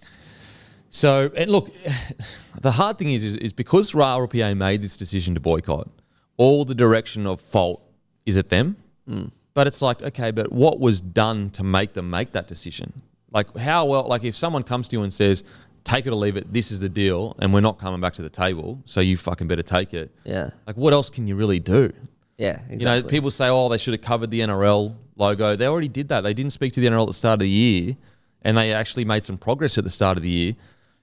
[0.91, 1.71] so, and look,
[2.61, 5.89] the hard thing is, is, is because RLPA made this decision to boycott,
[6.37, 7.83] all the direction of fault
[8.27, 8.77] is at them.
[9.09, 9.31] Mm.
[9.55, 12.93] But it's like, okay, but what was done to make them make that decision?
[13.33, 15.45] Like, how well, like, if someone comes to you and says,
[15.87, 18.23] take it or leave it, this is the deal, and we're not coming back to
[18.23, 20.11] the table, so you fucking better take it.
[20.25, 20.51] yeah.
[20.67, 21.93] Like, what else can you really do?
[22.39, 22.77] Yeah, exactly.
[22.79, 25.57] You know, people say, oh, they should have covered the NRL logo.
[25.57, 26.21] They already did that.
[26.21, 27.97] They didn't speak to the NRL at the start of the year,
[28.43, 30.57] and they actually made some progress at the start of the year.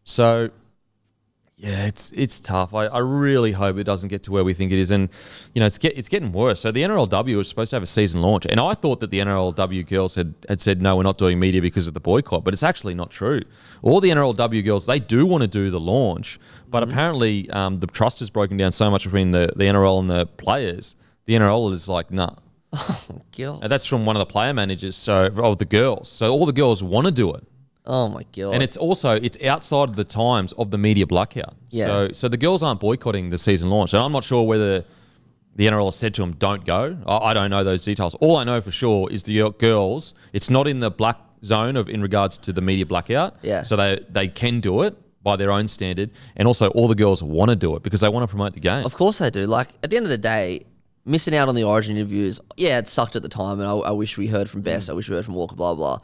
[0.04, 0.50] So,
[1.64, 2.74] yeah, it's it's tough.
[2.74, 5.08] I, I really hope it doesn't get to where we think it is, and
[5.54, 6.60] you know, it's get it's getting worse.
[6.60, 9.20] So the NRLW was supposed to have a season launch, and I thought that the
[9.20, 12.54] NRLW girls had had said no, we're not doing media because of the boycott, but
[12.54, 13.40] it's actually not true.
[13.82, 17.88] All the NRLW girls they do want to do the launch, but apparently um, the
[17.88, 20.98] trust has broken down so much between the the NRL and the players.
[21.28, 22.36] The NRL is like, nah.
[22.74, 23.60] Oh, God.
[23.64, 26.10] And that's from one of the player managers, so of the girls.
[26.10, 27.48] So all the girls want to do it.
[27.86, 28.54] Oh my God.
[28.54, 31.56] And it's also it's outside of the times of the media blackout.
[31.70, 31.86] Yeah.
[31.86, 33.94] So so the girls aren't boycotting the season launch.
[33.94, 34.86] And I'm not sure whether
[35.56, 38.16] the NRL has said to them, "Don't go." I, I don't know those details.
[38.16, 40.14] All I know for sure is the uh, girls.
[40.32, 43.36] It's not in the black zone of in regards to the media blackout.
[43.42, 43.64] Yeah.
[43.64, 47.22] So they they can do it by their own standard, and also all the girls
[47.22, 48.86] want to do it because they want to promote the game.
[48.86, 49.46] Of course they do.
[49.46, 50.66] Like at the end of the day,
[51.06, 53.92] missing out on the Origin interviews, yeah, it sucked at the time, and I, I
[53.92, 54.88] wish we heard from Best.
[54.88, 54.94] Mm.
[54.94, 55.56] I wish we heard from Walker.
[55.56, 56.00] Blah blah.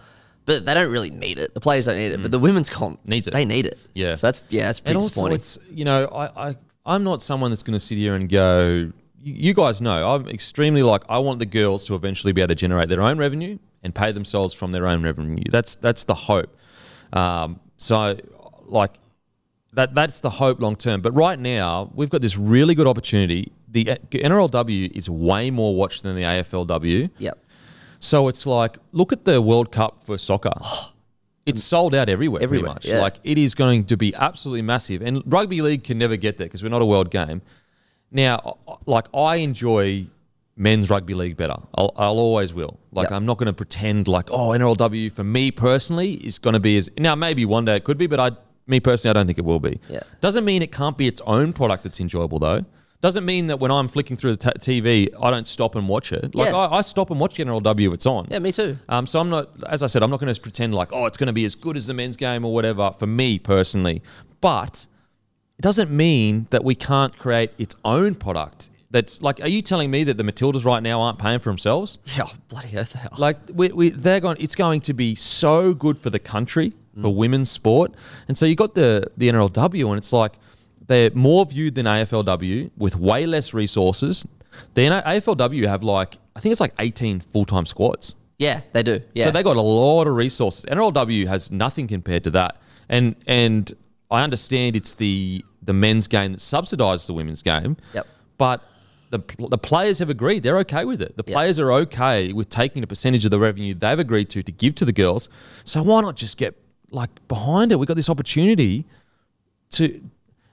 [0.49, 1.53] But they don't really need it.
[1.53, 2.23] The players don't need it.
[2.23, 3.33] But the women's comp Needs it.
[3.33, 3.77] They need it.
[3.93, 4.15] Yeah.
[4.15, 5.35] So that's yeah, that's pretty and also disappointing.
[5.35, 6.55] it's you know I, I
[6.87, 8.91] I'm not someone that's going to sit here and go.
[9.21, 12.47] You, you guys know I'm extremely like I want the girls to eventually be able
[12.47, 15.43] to generate their own revenue and pay themselves from their own revenue.
[15.51, 16.57] That's that's the hope.
[17.13, 18.17] Um, so
[18.65, 18.97] like
[19.73, 21.01] that that's the hope long term.
[21.01, 23.51] But right now we've got this really good opportunity.
[23.67, 27.11] The NRLW is way more watched than the AFLW.
[27.19, 27.37] Yep.
[27.99, 30.51] So it's like, look at the World Cup for soccer.
[31.45, 32.95] It's sold out everywhere, Everywhere, pretty much.
[32.97, 33.01] yeah.
[33.01, 35.01] Like it is going to be absolutely massive.
[35.01, 37.41] And rugby league can never get there because we're not a world game.
[38.11, 40.05] Now, uh, like I enjoy
[40.57, 41.55] men's rugby league better.
[41.75, 42.77] I'll, I'll always will.
[42.91, 43.11] Like.
[43.11, 46.77] I'm not going to pretend like oh NRLW for me personally is going to be
[46.77, 48.31] as now maybe one day it could be, but I
[48.67, 49.79] me personally I don't think it will be.
[49.89, 50.01] Yeah.
[50.21, 52.63] Doesn't mean it can't be its own product that's enjoyable though.
[53.01, 56.11] Doesn't mean that when I'm flicking through the t- TV, I don't stop and watch
[56.11, 56.35] it.
[56.35, 56.57] Like Yeah.
[56.57, 58.27] I, I stop and watch NRLW if it's on.
[58.29, 58.77] Yeah, me too.
[58.89, 61.15] Um, so I'm not, as I said, I'm not going to pretend like, oh, it's
[61.17, 64.01] going to be as good as the men's game or whatever for me personally.
[64.41, 64.85] But
[65.57, 68.69] it doesn't mean that we can't create its own product.
[68.91, 71.99] That's like, are you telling me that the Matildas right now aren't paying for themselves?
[72.17, 73.11] Yeah, bloody earth hell.
[73.17, 74.37] Like, we, we, they're going.
[74.39, 77.93] It's going to be so good for the country for women's sport,
[78.27, 80.33] and so you got the the NRLW, and it's like
[80.89, 84.25] they're more viewed than AFLW with way less resources.
[84.73, 88.15] The AFLW have like I think it's like 18 full time squads.
[88.39, 88.99] Yeah, they do.
[89.13, 89.25] Yeah.
[89.25, 90.65] So they got a lot of resources.
[90.65, 92.57] NRLW has nothing compared to that.
[92.89, 93.71] And and
[94.09, 97.77] I understand it's the the men's game that subsidizes the women's game.
[97.93, 98.07] Yep.
[98.39, 98.63] But
[99.11, 100.41] the, the players have agreed.
[100.41, 101.17] They're okay with it.
[101.17, 101.33] The Yep.
[101.35, 104.73] players are okay with taking a percentage of the revenue they've agreed to to give
[104.75, 105.29] to the girls.
[105.65, 106.55] So why not just get
[106.89, 107.77] like behind it?
[107.77, 108.85] We've got this opportunity
[109.71, 110.01] to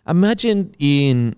[0.09, 1.37] imagine in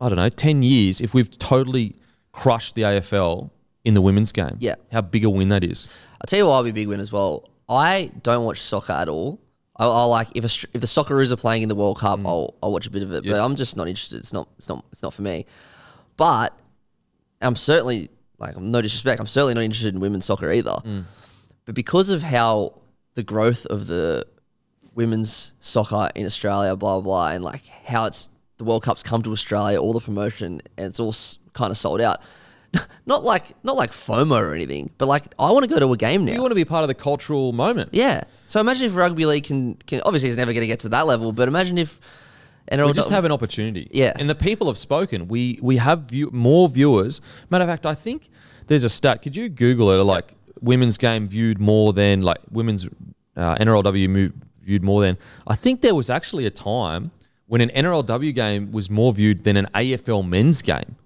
[0.00, 1.96] I don't know ten years if we've totally
[2.32, 3.50] crushed the AFL
[3.84, 4.56] in the women's game.
[4.60, 4.74] Yeah.
[4.92, 5.88] how big a win that is.
[6.20, 7.48] I'll tell you why I'll be a big win as well.
[7.68, 9.40] I don't watch soccer at all.
[9.76, 12.26] I, I like if a, if the Socceroos are playing in the World Cup, mm.
[12.26, 13.24] I'll, I'll watch a bit of it.
[13.24, 14.18] But I'm just not interested.
[14.18, 15.46] It's not it's not it's not for me.
[16.16, 16.56] But
[17.40, 19.20] I'm certainly like I'm no disrespect.
[19.20, 20.76] I'm certainly not interested in women's soccer either.
[20.84, 21.04] Mm.
[21.64, 22.80] But because of how
[23.14, 24.26] the growth of the
[24.94, 29.22] women's soccer in Australia, blah blah, blah and like how it's the World Cup's come
[29.22, 31.14] to Australia, all the promotion, and it's all
[31.54, 32.20] kind of sold out.
[33.06, 35.96] Not like not like FOMO or anything, but like I want to go to a
[35.96, 36.32] game now.
[36.32, 37.88] You want to be part of the cultural moment.
[37.92, 38.22] Yeah.
[38.46, 41.06] So imagine if rugby league can, can obviously it's never going to get to that
[41.08, 41.98] level, but imagine if
[42.70, 43.88] NRL We just have an opportunity.
[43.90, 44.12] Yeah.
[44.16, 45.26] And the people have spoken.
[45.26, 47.20] We we have view, more viewers.
[47.48, 48.28] Matter of fact, I think
[48.68, 49.22] there's a stat.
[49.22, 50.04] Could you Google it?
[50.04, 52.86] Like women's game viewed more than like women's
[53.36, 55.18] uh, NRLW mo- viewed more than.
[55.46, 57.10] I think there was actually a time
[57.46, 60.96] when an NRLW game was more viewed than an AFL men's game.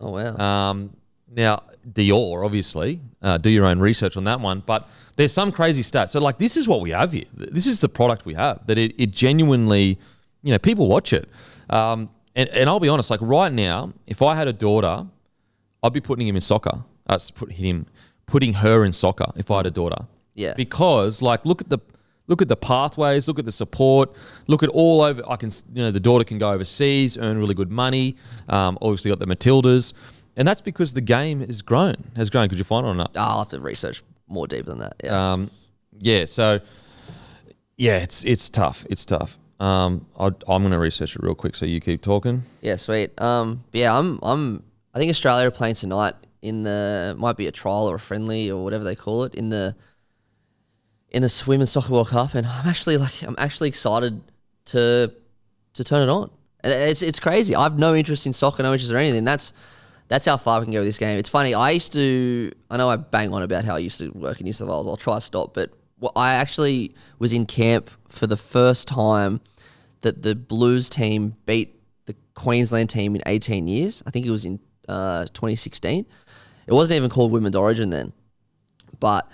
[0.00, 0.36] oh wow.
[0.36, 0.90] Um,
[1.34, 4.62] now, Dior, obviously, uh, do your own research on that one.
[4.64, 6.10] But there's some crazy stats.
[6.10, 7.24] So, like, this is what we have here.
[7.34, 8.66] This is the product we have.
[8.66, 9.98] That it, it genuinely,
[10.42, 11.28] you know, people watch it.
[11.70, 15.06] Um, and, and I'll be honest, like right now, if I had a daughter,
[15.82, 16.82] I'd be putting him in soccer.
[17.06, 17.86] Uh, put him,
[18.26, 19.26] putting her in soccer.
[19.36, 20.54] If I had a daughter, Yeah.
[20.56, 21.78] because like look at the
[22.26, 24.12] look at the pathways, look at the support,
[24.46, 25.22] look at all over.
[25.28, 28.16] I can, you know, the daughter can go overseas, earn really good money.
[28.48, 29.92] Um, obviously, got the Matildas,
[30.36, 31.96] and that's because the game has grown.
[32.16, 32.48] Has grown.
[32.48, 33.12] Could you find it or not?
[33.16, 34.94] I'll have to research more deep than that.
[35.02, 35.32] Yeah.
[35.32, 35.50] Um,
[35.98, 36.24] yeah.
[36.24, 36.60] So,
[37.76, 38.84] yeah, it's it's tough.
[38.90, 39.38] It's tough.
[39.58, 41.56] Um, I, I'm going to research it real quick.
[41.56, 42.42] So you keep talking.
[42.60, 43.18] yeah, sweet.
[43.20, 44.62] Um, yeah, I'm I'm
[44.94, 48.50] I think Australia are playing tonight in the might be a trial or a friendly
[48.50, 49.74] or whatever they call it in the
[51.16, 54.20] in the Women's Soccer World Cup, and I'm actually like I'm actually excited
[54.66, 55.10] to
[55.72, 56.30] to turn it on.
[56.60, 57.56] And it's it's crazy.
[57.56, 59.24] I have no interest in soccer, no interest in anything.
[59.24, 59.54] That's
[60.08, 61.18] that's how far we can go with this game.
[61.18, 61.54] It's funny.
[61.54, 62.52] I used to.
[62.70, 64.86] I know I bang on about how I used to work in New South Wales.
[64.86, 65.70] I'll try to stop, but
[66.14, 69.40] I actually was in camp for the first time
[70.02, 74.02] that the Blues team beat the Queensland team in 18 years.
[74.06, 76.04] I think it was in uh, 2016.
[76.66, 78.12] It wasn't even called Women's Origin then,
[79.00, 79.26] but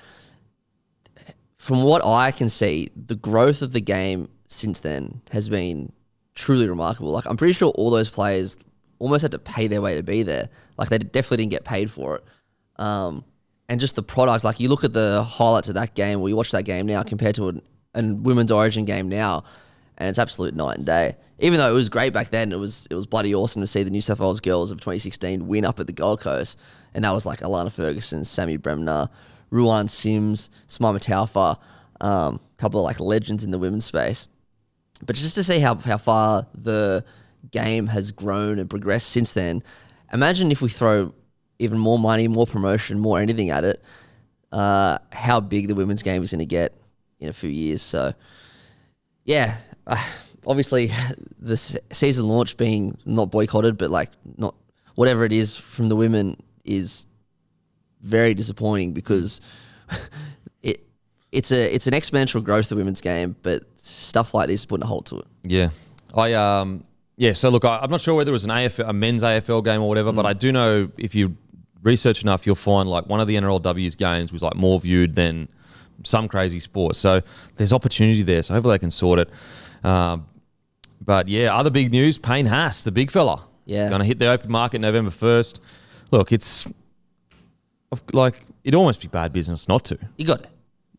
[1.62, 5.92] from what I can see, the growth of the game since then has been
[6.34, 7.12] truly remarkable.
[7.12, 8.56] Like I'm pretty sure all those players
[8.98, 10.48] almost had to pay their way to be there.
[10.76, 12.24] Like they definitely didn't get paid for it.
[12.82, 13.24] Um,
[13.68, 16.34] and just the product, like you look at the highlights of that game, or you
[16.34, 17.62] watch that game now compared to an,
[17.94, 19.44] a women's origin game now,
[19.98, 21.14] and it's absolute night and day.
[21.38, 23.84] Even though it was great back then, it was it was bloody awesome to see
[23.84, 26.58] the New South Wales girls of 2016 win up at the Gold Coast,
[26.92, 29.08] and that was like Alana Ferguson, Sammy Bremner,
[29.52, 31.58] Ruan Sims, Simaima Taufa,
[32.00, 34.26] um, a couple of like legends in the women's space.
[35.04, 37.04] But just to see how, how far the
[37.50, 39.62] game has grown and progressed since then,
[40.12, 41.12] imagine if we throw
[41.58, 43.82] even more money, more promotion, more anything at it,
[44.52, 46.74] uh, how big the women's game is going to get
[47.20, 47.82] in a few years.
[47.82, 48.14] So,
[49.24, 50.02] yeah, uh,
[50.46, 50.90] obviously
[51.38, 54.54] the season launch being not boycotted, but like not
[54.94, 57.06] whatever it is from the women is
[58.02, 59.40] very disappointing because
[60.62, 60.84] it
[61.30, 64.84] it's a it's an exponential growth of the women's game, but stuff like this putting
[64.84, 65.26] a halt to it.
[65.44, 65.70] Yeah,
[66.14, 66.84] I um
[67.16, 67.32] yeah.
[67.32, 69.80] So look, I, I'm not sure whether it was an AFL, a men's AFL game
[69.82, 71.36] or whatever, but I do know if you
[71.82, 75.48] research enough, you'll find like one of the NRLW's games was like more viewed than
[76.04, 76.96] some crazy sport.
[76.96, 77.22] So
[77.56, 78.42] there's opportunity there.
[78.42, 79.30] So hopefully they can sort it.
[79.84, 80.26] Um,
[81.00, 83.88] but yeah, other big news: Payne Haas, the big fella, Yeah.
[83.88, 85.60] going to hit the open market November first.
[86.12, 86.66] Look, it's
[87.92, 89.98] of- like it'd almost be bad business not to.
[90.16, 90.48] You got it.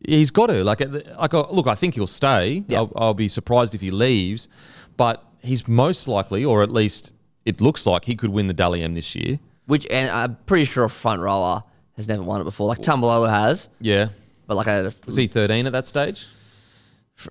[0.06, 1.66] He's got to like, like look.
[1.66, 2.64] I think he'll stay.
[2.68, 2.78] Yeah.
[2.78, 4.48] I'll, I'll be surprised if he leaves,
[4.96, 7.12] but he's most likely, or at least
[7.46, 9.38] it looks like, he could win the Dally M this year.
[9.66, 11.62] Which and I'm pretty sure a front rower
[11.96, 12.66] has never won it before.
[12.68, 14.08] Like Taumalolo has, Yeah,
[14.46, 16.26] but like a was he 13 at that stage?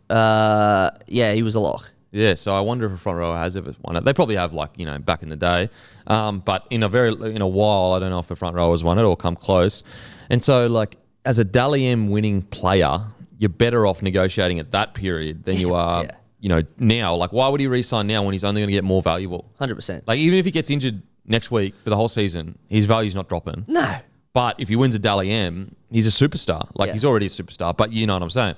[0.09, 1.89] uh yeah, he was a lock.
[2.13, 4.05] Yeah, so I wonder if a front rower has ever won it.
[4.05, 5.69] They probably have, like you know, back in the day,
[6.07, 8.71] um, but in a very in a while, I don't know if a front rower
[8.71, 9.81] has won it or come close.
[10.29, 13.01] And so, like as a Dally M winning player,
[13.39, 16.11] you're better off negotiating at that period than you are, Yeah.
[16.39, 17.15] you know, now.
[17.15, 19.51] Like, why would he re-sign now when he's only going to get more valuable?
[19.57, 20.07] Hundred percent.
[20.07, 23.27] Like even if he gets injured next week for the whole season, his value's not
[23.27, 23.65] dropping.
[23.67, 23.95] No.
[24.33, 26.69] But if he wins a Dally M, he's a superstar.
[26.75, 26.93] Like Yeah.
[26.93, 27.75] he's already a superstar.
[27.75, 28.55] But you know what I'm saying.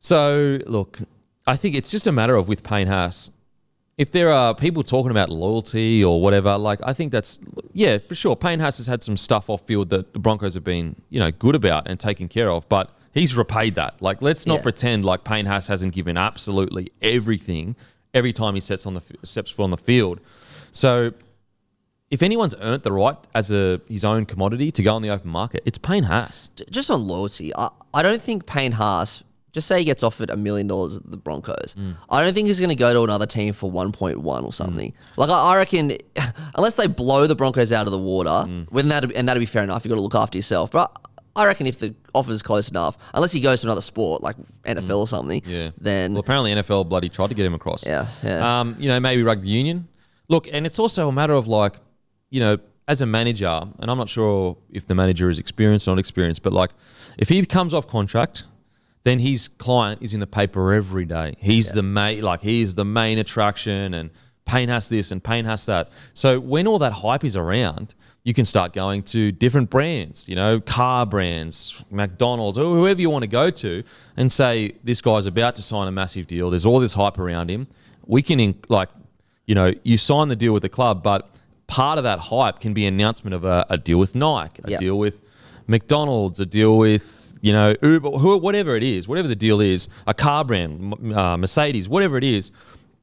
[0.00, 0.98] So look,
[1.46, 3.30] I think it's just a matter of with Payne Haas.
[3.96, 7.38] if there are people talking about loyalty or whatever, like I think that's
[7.72, 8.34] yeah for sure.
[8.36, 11.30] Payne Haas has had some stuff off field that the Broncos have been you know
[11.30, 14.00] good about and taken care of, but he's repaid that.
[14.02, 14.62] Like let's not Yeah.
[14.62, 17.76] pretend like Payne Haas hasn't given absolutely everything
[18.14, 20.20] every time he sets on the steps foot on the field.
[20.72, 21.12] So
[22.10, 25.30] if anyone's earned the right as a his own commodity to go on the open
[25.30, 26.48] market, it's Payne Haas.
[26.70, 29.22] Just on loyalty, I, I don't think Payne Haas,
[29.54, 31.74] just say he gets offered a million dollars at the Broncos.
[31.78, 31.94] Mm.
[32.10, 34.92] I don't think he's going to go to another team for 1.1 or something.
[35.16, 35.96] Like, I, reckon,
[36.54, 38.66] unless they blow the Broncos out of the water, Mm.
[38.70, 39.84] when that and that'd be fair enough.
[39.84, 40.70] You've got to look after yourself.
[40.70, 40.94] But
[41.36, 44.98] I reckon if the offer's close enough, unless he goes to another sport like NFL
[44.98, 45.48] or something, Mm.
[45.50, 45.70] Yeah.
[45.80, 47.86] then Well, apparently NFL bloody tried to get him across.
[47.86, 48.60] yeah, yeah.
[48.60, 49.88] Um, you know, maybe rugby union.
[50.28, 51.76] Look, and it's also a matter of like,
[52.30, 55.92] you know, as a manager, and I'm not sure if the manager is experienced or
[55.92, 56.70] not experienced, but like,
[57.18, 58.44] if he comes off contract,
[59.04, 61.34] then his client is in the paper every day.
[61.38, 64.10] He's the main, like, he is the main attraction, and
[64.46, 65.90] Payne has this and Payne has that.
[66.14, 70.34] So when all that hype is around, you can start going to different brands, you
[70.34, 73.82] know, car brands, McDonald's, or whoever you want to go to,
[74.16, 76.48] and say this guy's about to sign a massive deal.
[76.50, 77.66] There's all this hype around him.
[78.06, 78.88] We can in, like,
[79.46, 81.28] you know, you sign the deal with the club, but
[81.66, 84.80] part of that hype can be announcement of a, a deal with Nike, a Yep.
[84.80, 85.20] deal with
[85.66, 89.88] McDonald's, a deal with you know Uber, who, whatever it is, whatever the deal is,
[90.06, 92.50] a car brand, uh, Mercedes, whatever it is,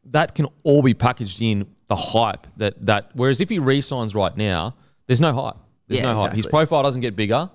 [0.05, 3.11] that can all be packaged in the hype that that.
[3.13, 4.75] Whereas if he re-signs right now,
[5.05, 5.57] there's no hype.
[5.87, 6.33] There's Yeah, no hype.
[6.33, 7.51] His profile doesn't get bigger.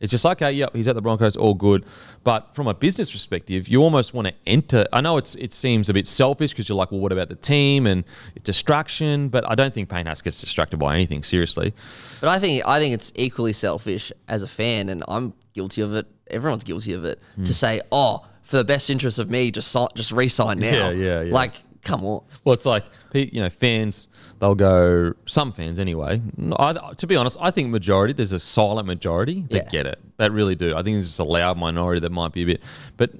[0.00, 1.84] It's just okay, yep, he's at the Broncos, all good.
[2.24, 4.86] But from a business perspective, you almost want to enter.
[4.94, 7.34] I know it's it seems a bit selfish because you're like, well, what about the
[7.34, 8.04] team and
[8.42, 9.28] distraction?
[9.28, 11.22] But I don't think Payne Haas gets distracted by anything.
[11.22, 11.74] Seriously,
[12.22, 15.92] But I think I think it's equally selfish as a fan, and I'm guilty of
[15.94, 16.06] it.
[16.30, 17.18] Everyone's guilty of it.
[17.36, 17.44] Hmm.
[17.44, 21.20] To say, "Oh, for the best interest of me, just just re-sign now." Yeah, yeah,
[21.22, 21.32] yeah.
[21.34, 22.22] Like, come on.
[22.44, 24.08] Well, it's like you know, fans.
[24.38, 25.12] They'll go.
[25.26, 26.22] Some fans, anyway.
[26.58, 28.12] I, to be honest, I think majority.
[28.14, 29.70] There's a silent majority that Yeah.
[29.70, 29.98] get it.
[30.16, 30.74] That really do.
[30.74, 32.62] I think there's just a loud minority that might be a bit.
[32.96, 33.10] But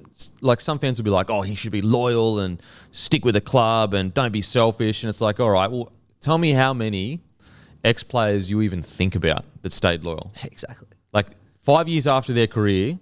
[0.41, 3.41] like some fans will be like, "Oh, he should be loyal and stick with the
[3.41, 7.21] club and don't be selfish." And it's like, all right, well, tell me how many
[7.85, 10.33] ex players you even think about that stayed loyal.
[10.45, 10.89] Exactly.
[11.13, 11.27] Like
[11.73, 12.99] five years after their career,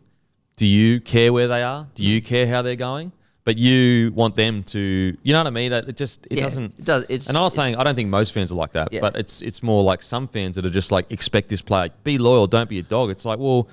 [0.57, 1.87] do you care where they are?
[1.95, 3.13] Do you care how they're going?
[3.45, 5.71] But you want them to, you know what I mean?
[5.71, 6.75] That it just it Yeah, doesn't.
[6.79, 8.89] it does- it's- and I'm not saying I don't think most fans are like that,
[8.93, 9.01] Yeah.
[9.01, 12.19] but it's it's more like some fans that are just like expect this player be
[12.19, 13.09] loyal, don't be a dog.
[13.11, 13.67] It's like well,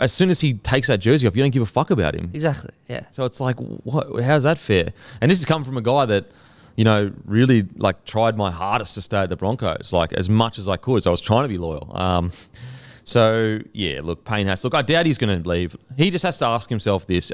[0.00, 2.30] as soon as he takes that jersey off, you don't give a fuck about him.
[2.32, 2.70] Exactly.
[2.88, 3.02] Yeah.
[3.10, 3.56] So it's like,
[3.92, 4.04] what?
[4.28, 4.92] How's that fair?
[5.20, 6.24] And this has come from a guy that,
[6.76, 10.58] you know, really like tried my hardest to stay at the Broncos, like as much
[10.58, 11.02] as I could.
[11.02, 11.90] So I was trying to be loyal.
[11.94, 12.32] Um,
[13.06, 14.62] so yeah, look, Payne has.
[14.62, 15.74] Look, uh, I doubt he's going to leave.
[15.96, 17.32] He just has to ask himself this.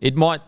[0.00, 0.40] It might.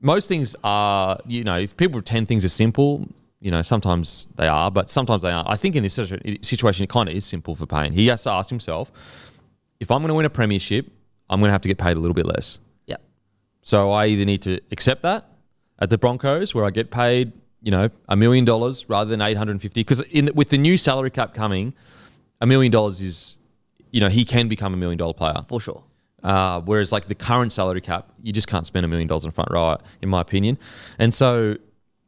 [0.00, 3.08] Most things are, you know, if people pretend things are simple,
[3.40, 5.48] you know, sometimes they are, but sometimes they aren't.
[5.48, 7.92] I think in this situation, it kind of is simple for Payne.
[7.92, 8.92] He has to ask himself,
[9.80, 10.86] if I'm going to win a premiership,
[11.30, 12.58] I'm going to have to get paid a little bit less.
[12.86, 12.96] Yeah.
[13.62, 15.28] So I either need to accept that
[15.78, 19.36] at the Broncos, where I get paid, you know, a million dollars rather than eight
[19.36, 19.80] hundred and fifty.
[19.80, 20.02] Because
[20.34, 21.74] with the new salary cap coming,
[22.42, 23.38] a million dollars is,
[23.92, 25.40] you know, he can become a million dollar player.
[25.46, 25.82] For sure.
[26.22, 29.30] Uh, whereas like the current salary cap, you just can't spend a million dollars in
[29.30, 30.58] front row, in my opinion.
[30.98, 31.56] And so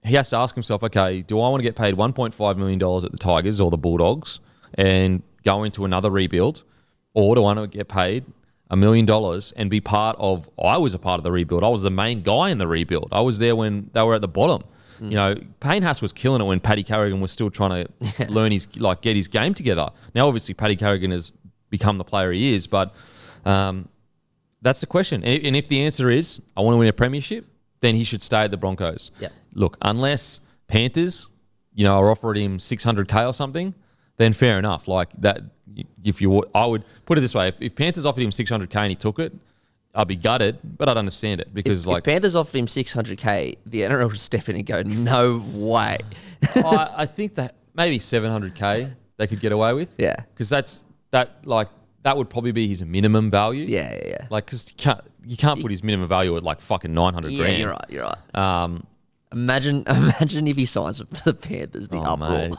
[0.04, 2.58] he has to ask himself, okay, do I want to get paid one point five
[2.58, 4.40] million dollars at the Tigers or the Bulldogs
[4.74, 6.64] and go into another rebuild,
[7.14, 8.24] or do I want to get paid
[8.70, 10.50] a million dollars and be part of?
[10.62, 11.62] I was a part of the rebuild.
[11.64, 13.08] I was the main guy in the rebuild.
[13.12, 14.64] I was there when they were at the bottom.
[15.00, 18.52] You know, Payne Haas was killing it when Paddy Carrigan was still trying to learn
[18.52, 19.90] his like get his game together.
[20.14, 21.32] Now, obviously, Paddy Carrigan has
[21.70, 22.94] become the player he is, but
[23.44, 23.88] um,
[24.62, 25.24] that's the question.
[25.24, 27.46] And and if the answer is I want to win a premiership,
[27.80, 29.10] then he should stay at the Broncos.
[29.20, 29.28] Yeah.
[29.54, 31.28] Look, unless Panthers,
[31.74, 33.74] you know, are offering him 600k or something,
[34.16, 34.88] then fair enough.
[34.88, 35.42] Like that,
[36.02, 38.90] if you I would put it this way: if, if Panthers offered him 600k and
[38.90, 39.32] he took it,
[39.94, 43.80] I'd be gutted, but I'd understand it because If like Panthers offered him 600k, the
[43.82, 45.98] NRL would step in and go, "No way."
[46.56, 49.94] I, I think that maybe 700k they could get away with.
[49.98, 50.16] Yeah.
[50.32, 51.68] because that's that like
[52.02, 53.64] that would probably be his minimum value.
[53.66, 54.26] Yeah, yeah, yeah.
[54.30, 57.44] Like, because you can't you can't put his minimum value at like fucking 900 Yeah,
[57.44, 57.58] grand.
[57.58, 57.84] you're right.
[57.88, 58.34] You're right.
[58.64, 58.86] Um,
[59.32, 62.30] Imagine, imagine if he signs for the Panthers, the oh, uproar.
[62.50, 62.54] mate,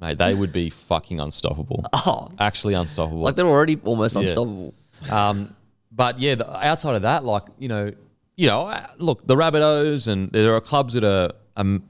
[0.00, 1.84] mate, they would be fucking unstoppable.
[1.92, 3.20] Oh, Actually, unstoppable.
[3.20, 4.22] like they're already almost Yeah.
[4.22, 4.72] unstoppable.
[5.10, 5.54] Um,
[5.94, 7.92] but yeah, the, outside of that, like you know,
[8.36, 11.84] you know, uh, look, the Rabbitohs and there are clubs that are um,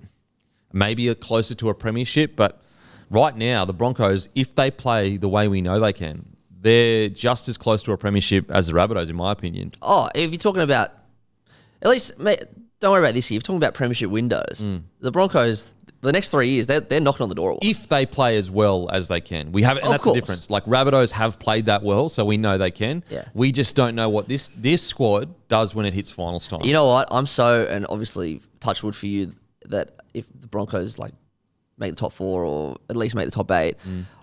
[0.73, 2.61] maybe are closer to a premiership, but
[3.11, 7.49] right now the Broncos, if they play the way we know they can, they're just
[7.49, 9.73] as close to a premiership as the Rabbitohs, in my opinion.
[9.83, 10.91] Oh, if you're talking about,
[11.83, 13.37] at least don't worry about this year.
[13.37, 14.61] You're talking about premiership windows.
[14.63, 14.83] Mm.
[15.01, 15.74] The Broncos,
[16.05, 17.59] the next three years, they're, they're knocking on the door.
[17.63, 19.53] if they play as well as they can.
[19.53, 20.15] We have, and Of that's course.
[20.15, 20.51] the difference.
[20.51, 23.03] Like Rabbitohs have played that well, so we know they can.
[23.11, 23.25] Yeah.
[23.35, 26.61] We just don't know what this this squad does when it hits finals time.
[26.65, 27.09] You know what?
[27.11, 29.33] I'm so, and obviously, touch wood for you
[29.67, 31.13] that if the Broncos like
[31.77, 33.77] make the top four or at least make the top eight,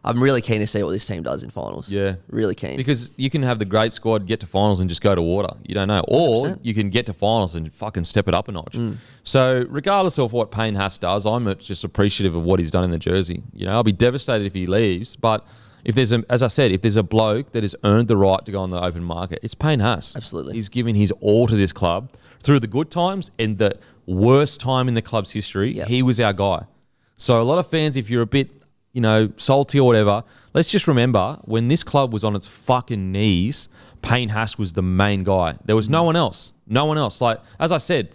[0.03, 1.89] I'm really keen to see what this team does in finals.
[1.89, 1.93] Mm.
[1.93, 2.15] Yeah.
[2.29, 2.77] really keen.
[2.77, 5.53] because you can have the great squad get to finals and just go to water.
[5.63, 6.59] You don't know, or 100%.
[6.63, 8.73] you can get to finals and fucking step it up a notch.
[8.73, 8.97] Mm.
[9.23, 12.91] So regardless of what Payne Haas does, I'm just appreciative of what he's done in
[12.91, 13.43] the jersey.
[13.53, 15.45] You know, I'll be devastated if he leaves, but.
[15.83, 18.45] If there's a, as I said, if there's a bloke that has earned the right
[18.45, 20.15] to go on the open market, it's Payne Haas.
[20.15, 20.53] Absolutely.
[20.53, 24.87] he's given his all to this club through the good times and the worst time
[24.87, 25.71] in the club's history.
[25.71, 25.87] Yep.
[25.87, 26.65] He was our guy.
[27.21, 28.49] So a lot of fans, if you're a bit,
[28.93, 30.23] you know, salty or whatever,
[30.55, 33.69] let's just remember when this club was on its fucking knees,
[34.01, 35.55] Payne Haas was the main guy.
[35.63, 36.07] There was no mm.
[36.07, 36.53] one else.
[36.65, 37.21] No one else.
[37.21, 38.09] Like as I said,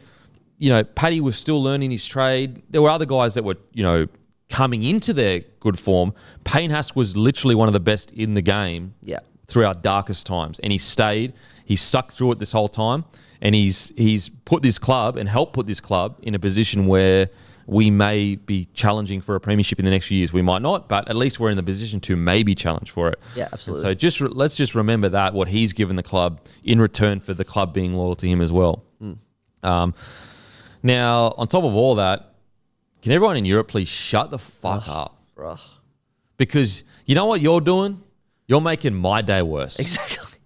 [0.59, 2.62] you know, Paddy was still learning his trade.
[2.68, 4.09] There were other guys that were, you know,
[4.48, 6.12] coming into their good form.
[6.42, 9.20] Payne Haas was literally one of the best in the game Yeah.
[9.46, 11.32] through our darkest times, and he stayed.
[11.64, 13.04] He stuck through it this whole time,
[13.40, 17.30] and he's he's put this club and helped put this club in a position where
[17.66, 20.32] we may be challenging for a premiership in the next few years.
[20.32, 23.18] We might not, but at least we're in the position to maybe challenge for it.
[23.34, 23.82] Yeah, And absolutely.
[23.82, 27.34] so just re- let's just remember that what he's given the club in return for
[27.34, 28.84] the club being loyal to him as well.
[29.62, 29.94] Um,
[30.82, 32.34] now, on top of all that,
[33.02, 35.20] can everyone in Europe please shut the fuck up?
[35.36, 35.58] Bruh.
[36.36, 38.00] Because you know what you're doing?
[38.46, 39.78] You're making my day worse.
[39.80, 40.38] Exactly.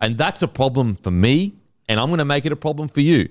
[0.00, 1.52] And that's a problem for me,
[1.88, 3.28] and I'm going to make it a problem for you.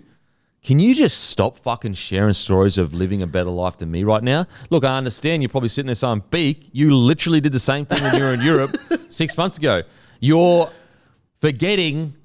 [0.64, 4.24] Can you just stop fucking sharing stories of living a better life than me right
[4.24, 4.48] now?
[4.70, 8.02] Look, I understand you're probably sitting there saying, Beak, you literally did the same thing
[8.02, 8.78] when you were in Europe
[9.10, 9.84] six months ago.
[10.22, 10.70] You're
[11.42, 12.16] forgetting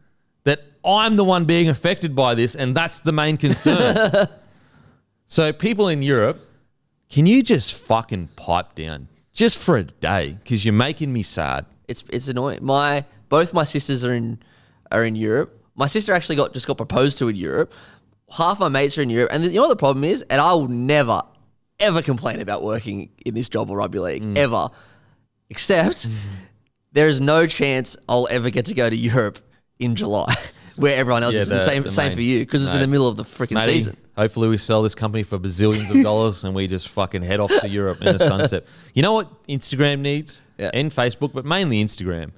[0.45, 4.29] that I'm the one being affected by this, and that's the main concern.
[5.27, 6.49] so, people in Europe,
[7.11, 10.37] can you just fucking pipe down just for a day?
[10.41, 11.67] Because you're making me sad.
[11.89, 12.61] It's it's annoying.
[12.63, 14.39] My both my sisters are in
[14.93, 15.61] are in Europe.
[15.75, 17.73] My sister actually got just got proposed to in Europe.
[18.31, 20.23] Half my mates are in Europe, and you know what the problem is?
[20.23, 21.23] And I will never
[21.81, 24.37] ever complain about working in this job or rugby league Mm.
[24.37, 24.69] ever,
[25.51, 26.09] except
[26.93, 29.39] there is no chance I'll ever get to go to Europe
[29.79, 30.35] in July,
[30.77, 31.49] where everyone else Yeah, is.
[31.51, 33.61] The- same the same main- for you because it's in the middle of the freaking
[33.61, 33.97] season.
[34.17, 37.53] Hopefully, we sell this company for bazillions of dollars and we just fucking head off
[37.61, 38.65] to Europe in the sunset.
[38.93, 40.43] You know what Instagram needs?
[40.59, 40.71] Yeah.
[40.75, 42.33] And Facebook, but mainly Instagram.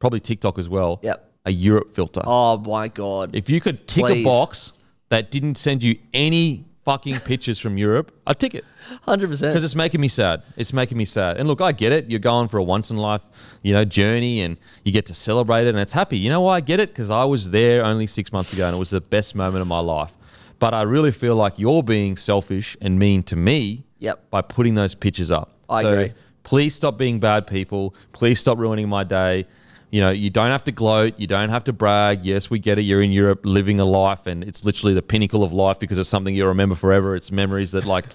[0.00, 0.98] Probably TikTok as well.
[1.04, 1.30] Yep.
[1.44, 2.22] A Europe filter.
[2.24, 3.36] Oh my god!
[3.36, 4.26] If you could tick Please.
[4.26, 4.72] a box
[5.12, 8.64] that didn't send you any fucking pictures from Europe, I'd tick it
[9.02, 10.42] Hundred because it's making me sad.
[10.56, 11.36] It's making me sad.
[11.36, 12.10] And look, I get it.
[12.10, 13.20] You're going for a once in life,
[13.60, 16.16] you know, journey, and you get to celebrate it, and it's happy.
[16.16, 16.88] You know why I get it?
[16.88, 19.68] Because I was there only six months ago, and it was the best moment of
[19.68, 20.12] my life.
[20.58, 23.84] But I really feel like you're being selfish and mean to me.
[23.98, 24.30] Yep.
[24.30, 25.58] By putting those pictures up.
[25.68, 26.12] I so agree.
[26.42, 27.94] Please stop being bad people.
[28.12, 29.46] Please stop ruining my day.
[29.92, 31.20] You know, you don't have to gloat.
[31.20, 32.24] You don't have to brag.
[32.24, 32.82] Yes, we get it.
[32.82, 36.08] You're in Europe living a life, and it's literally the pinnacle of life because it's
[36.08, 37.14] something you'll remember forever.
[37.14, 38.06] It's memories that, like,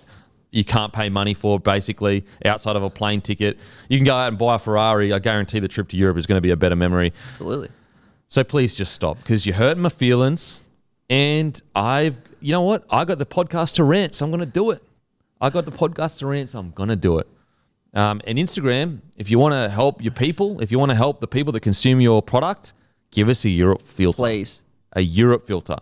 [0.50, 3.60] you can't pay money for, basically, outside of a plane ticket.
[3.90, 5.14] You can go out and buy a Ferrari.
[5.14, 7.14] I guarantee the trip to Europe is going to be a better memory.
[7.34, 7.70] Absolutely.
[8.28, 10.64] So please just stop because you're hurting my feelings.
[11.12, 12.86] And I've, you know what?
[12.90, 14.82] I got the podcast to rant, so I'm going to do it.
[15.40, 17.28] I got the podcast to rant, so I'm going to do it.
[17.94, 21.20] Um, and Instagram, if you want to help your people, if you want to help
[21.20, 22.74] the people that consume your product,
[23.12, 24.18] give us a Europe filter.
[24.18, 24.64] Please.
[24.94, 25.78] A Europe filter.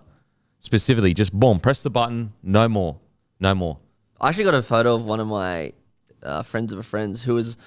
[0.60, 2.34] Specifically, just boom, press the button.
[2.42, 2.98] No more.
[3.40, 3.78] No more.
[4.20, 5.74] I actually got a photo of one of my
[6.24, 7.58] uh, friends of a friend's who was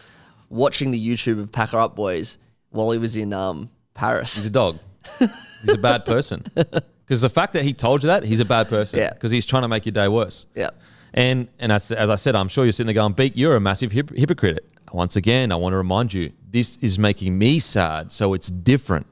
[0.49, 2.39] watching the YouTube of Pack Her Up Boys
[2.71, 4.37] while he was in um, Paris.
[4.37, 4.79] He's a dog.
[5.19, 6.45] He's a bad person.
[7.09, 8.99] Because the fact that he told you that, he's a bad person.
[8.99, 9.15] Yeah.
[9.15, 10.45] Because he's trying to make your day worse.
[10.55, 10.69] Yeah.
[11.15, 13.61] And and as, as I said, I'm sure you're sitting there going, Beak, you're a
[13.61, 14.65] massive hip- hypocrite.
[14.93, 19.07] Once again, I want to remind you, this is making me sad, so it's different.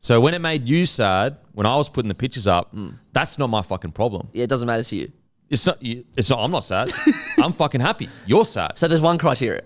[0.00, 2.90] So when it made you sad, when I was putting the pictures up, hmm.
[3.12, 4.28] that's not my fucking problem.
[4.32, 5.12] Yeah, it doesn't matter to you.
[5.50, 5.82] It's not.
[5.82, 6.40] you- It's not.
[6.40, 6.90] I'm not sad.
[7.38, 8.08] I'm fucking happy.
[8.26, 8.78] You're sad.
[8.78, 9.62] So there's one criteria.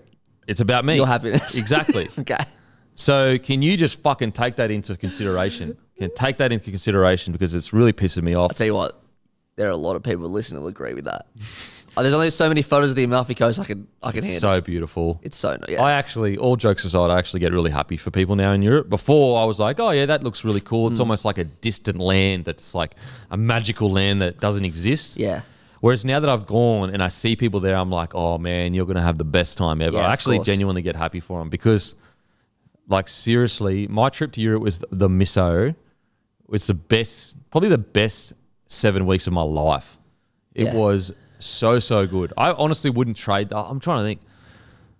[0.47, 0.95] It's about me.
[0.95, 1.57] Your happiness.
[1.57, 2.07] Exactly.
[2.19, 2.37] Okay.
[2.95, 5.77] So can you just fucking take that into consideration?
[5.97, 8.51] Can take that into consideration because it's really pissing me off.
[8.51, 9.01] I'll tell you what,
[9.59, 11.27] there are a lot of people listening will agree with that.
[11.97, 14.39] Oh, there's only so many photos of the Amalfi Coast I can I can handle.
[14.39, 15.19] So beautiful.
[15.21, 15.83] it's so yeah.
[15.83, 18.89] I actually, all jokes aside, I actually get really happy for people now in Europe.
[18.89, 20.87] Before I was like, oh yeah, that looks really cool.
[20.87, 21.01] It's hmm.
[21.01, 22.95] almost like a distant land that's like
[23.31, 25.17] a magical land that doesn't exist.
[25.17, 25.41] yeah.
[25.81, 28.85] Whereas now that I've gone and I see people there, I'm like, oh man, you're
[28.85, 29.97] gonna have the best time ever.
[29.97, 31.95] Yeah, I actually genuinely get happy for them because,
[32.87, 35.75] like, seriously, my trip to Europe with the Misso
[36.47, 38.33] was the best, probably the best
[38.69, 39.97] seven weeks of my life.
[40.55, 40.75] It Yeah.
[40.75, 42.31] was so so good.
[42.37, 43.49] I honestly wouldn't trade.
[43.49, 43.57] That.
[43.57, 44.21] I'm trying to think.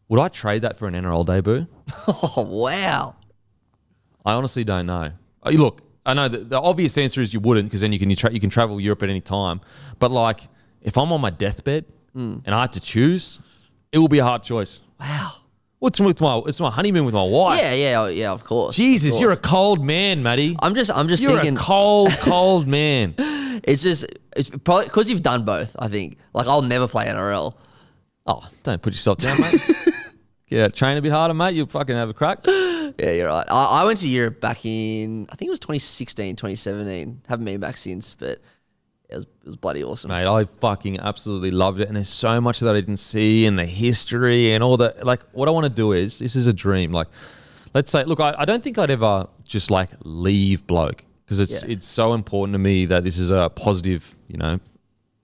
[0.09, 1.67] Would I trade that for an NRL debut?
[2.07, 3.15] Oh wow.
[4.25, 5.11] I honestly don't know.
[5.43, 8.09] Uh, Look, I know the, the obvious answer is you wouldn't because then you can
[8.09, 9.61] you, tra- you can travel Europe at any time.
[9.99, 10.41] But like,
[10.81, 12.37] if I'm on my deathbed Hmm.
[12.43, 13.39] and I had to choose,
[13.91, 14.81] it will be a hard choice.
[14.99, 15.33] Wow.
[15.77, 17.59] What's with my it's my honeymoon with my wife?
[17.61, 18.31] Yeah, yeah, oh, yeah.
[18.31, 18.75] Of course.
[18.75, 20.55] Jesus, of you're a cold man, Matty.
[20.59, 21.55] I'm just, I'm just You're thinking.
[21.55, 23.13] a cold, cold man.
[23.69, 24.05] it's just,
[24.35, 25.75] it's probably because you've done both.
[25.77, 26.17] I think.
[26.33, 27.53] Like, I'll never play NRL.
[28.25, 29.85] Oh, don't put yourself down, mate.
[30.49, 31.53] Yeah, train a bit harder, mate.
[31.53, 32.39] You'll fucking have a crack.
[32.97, 33.45] Yeah, you're right.
[33.49, 37.21] I, I went to Europe back in, I think it was 2016, 2017.
[37.29, 38.41] Haven't been back since, but
[39.07, 40.09] it was, it was bloody awesome.
[40.09, 41.87] Mate, I fucking absolutely loved it.
[41.87, 45.05] And there's so much that I didn't see and the history and all that.
[45.05, 46.91] Like, what I want to do is this is a dream.
[46.91, 47.07] Like,
[47.73, 51.63] let's say, look, I, I don't think I'd ever just like leave bloke because it's
[51.63, 51.73] Yeah.
[51.73, 54.59] it's so important to me that this is a positive, you know,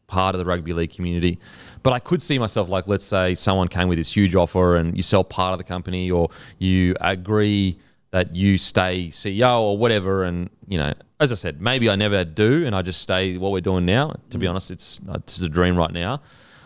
[0.05, 1.39] part of the rugby league community.
[1.81, 4.95] But I could see myself like, let's say someone came with this huge offer and
[4.95, 6.29] you sell part of the company or
[6.59, 7.79] you agree
[8.11, 10.23] that you stay CEO or whatever.
[10.25, 13.51] And, you know, as I said, maybe I never do and I just stay what
[13.51, 14.13] we're doing now.
[14.29, 16.21] To be honest, it's, it's a dream right now.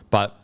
[0.09, 0.35] But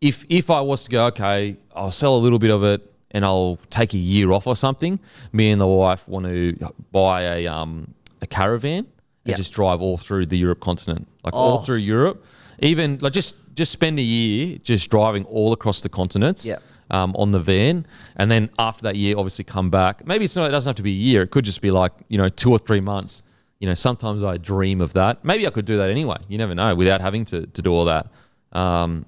[0.00, 2.80] if if I was to go, okay, I'll sell a little bit of it
[3.10, 4.98] and I'll take a year off or something.
[5.32, 6.56] Me and the wife want to
[6.92, 7.92] buy a um
[8.22, 8.86] a caravan and
[9.32, 9.36] Yeah.
[9.36, 11.62] just drive all through the Europe continent, like all Oh.
[11.62, 12.24] through Europe.
[12.60, 16.46] Even like just just spend a year just driving all across the continents.
[16.46, 16.58] Yeah.
[16.90, 20.06] Um, on the van, and then after that year, obviously come back.
[20.06, 20.48] Maybe it's not.
[20.48, 21.22] It doesn't have to be a year.
[21.22, 23.22] It could just be like you know two or three months.
[23.60, 25.24] You know, sometimes I dream of that.
[25.24, 26.18] Maybe I could do that anyway.
[26.28, 28.08] You never know without having to to do all that.
[28.52, 29.06] Um,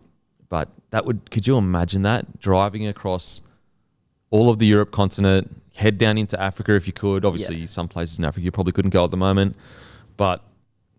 [0.49, 3.43] but that would could you imagine that driving across
[4.31, 7.25] all of the Europe continent, head down into Africa if you could.
[7.25, 7.67] Obviously, Yeah.
[7.67, 9.57] some places in Africa you probably couldn't go at the moment,
[10.17, 10.43] but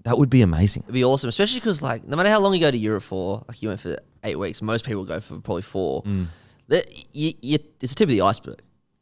[0.04, 0.84] that would be amazing.
[0.84, 3.44] It'd be awesome, especially because like no matter how long you go to Europe for,
[3.48, 6.04] like you went for eight weeks, most people go for probably four.
[6.04, 6.28] Mm.
[6.68, 8.58] That you, you, it's the tip of the iceberg.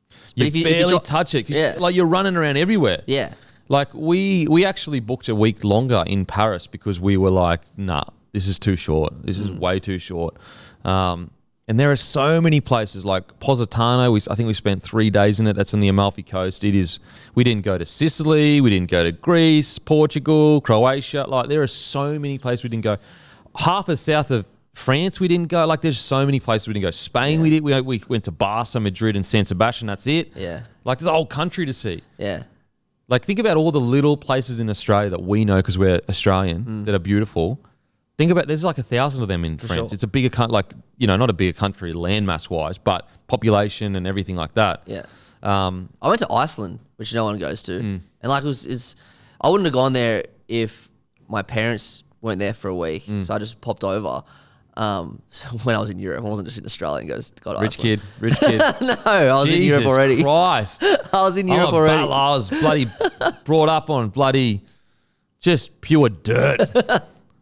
[0.09, 1.49] But You if you- if you barely touch it.
[1.49, 1.75] Yeah.
[1.79, 3.03] Like you're running around everywhere.
[3.07, 3.33] Yeah,
[3.69, 8.03] Like we we actually booked a week longer in Paris because we were like, nah,
[8.31, 9.13] this is too short.
[9.25, 9.41] This Mm.
[9.43, 10.35] is way too short.
[10.85, 11.31] Um,
[11.67, 14.11] and there are so many places like Positano.
[14.11, 15.53] We I think we spent three days in it.
[15.53, 16.63] That's on the Amalfi Coast.
[16.63, 16.99] It is.
[17.35, 18.59] We didn't go to Sicily.
[18.61, 21.25] We didn't go to Greece, Portugal, Croatia.
[21.27, 22.97] Like there are so many places we didn't go.
[23.55, 25.65] Half as south of France we didn't go.
[25.65, 26.91] Like there's so many places we didn't go.
[26.91, 27.63] Spain we did.
[27.63, 29.87] We, we went to Barca, Madrid, and San Sebastian.
[29.87, 30.33] That's it.
[30.35, 30.63] Yeah.
[30.83, 32.03] Like there's a whole country to see.
[32.17, 32.43] yeah,
[33.07, 36.65] Like, think about all the little places in Australia that we know because we're Australian
[36.65, 36.85] mm.
[36.85, 37.59] that are beautiful.
[38.17, 39.73] Think about there's like a thousand of them in France.
[39.73, 39.87] sure.
[39.91, 43.95] It's a bigger country, like you know, not a bigger country landmass wise, but population
[43.95, 44.83] and everything like that.
[44.85, 45.05] yeah.
[45.41, 47.99] Um, I went to Iceland, which no one goes to, Mm.
[48.21, 48.95] and like it was, is
[49.41, 50.89] I wouldn't have gone there if
[51.27, 53.05] my parents weren't there for a week.
[53.07, 53.25] Mm.
[53.25, 54.23] So I just popped over.
[54.77, 57.31] Um, so when I was in Europe, I wasn't just in Australia and go to,
[57.41, 58.01] go to rich Iceland.
[58.01, 58.59] kid, rich kid.
[58.81, 60.23] no, I was in Jesus Europe already.
[60.23, 60.83] Christ,
[61.13, 62.03] I was in I'm Europe a already.
[62.03, 62.87] I was bloody
[63.43, 64.61] brought up on bloody
[65.41, 66.61] just pure dirt.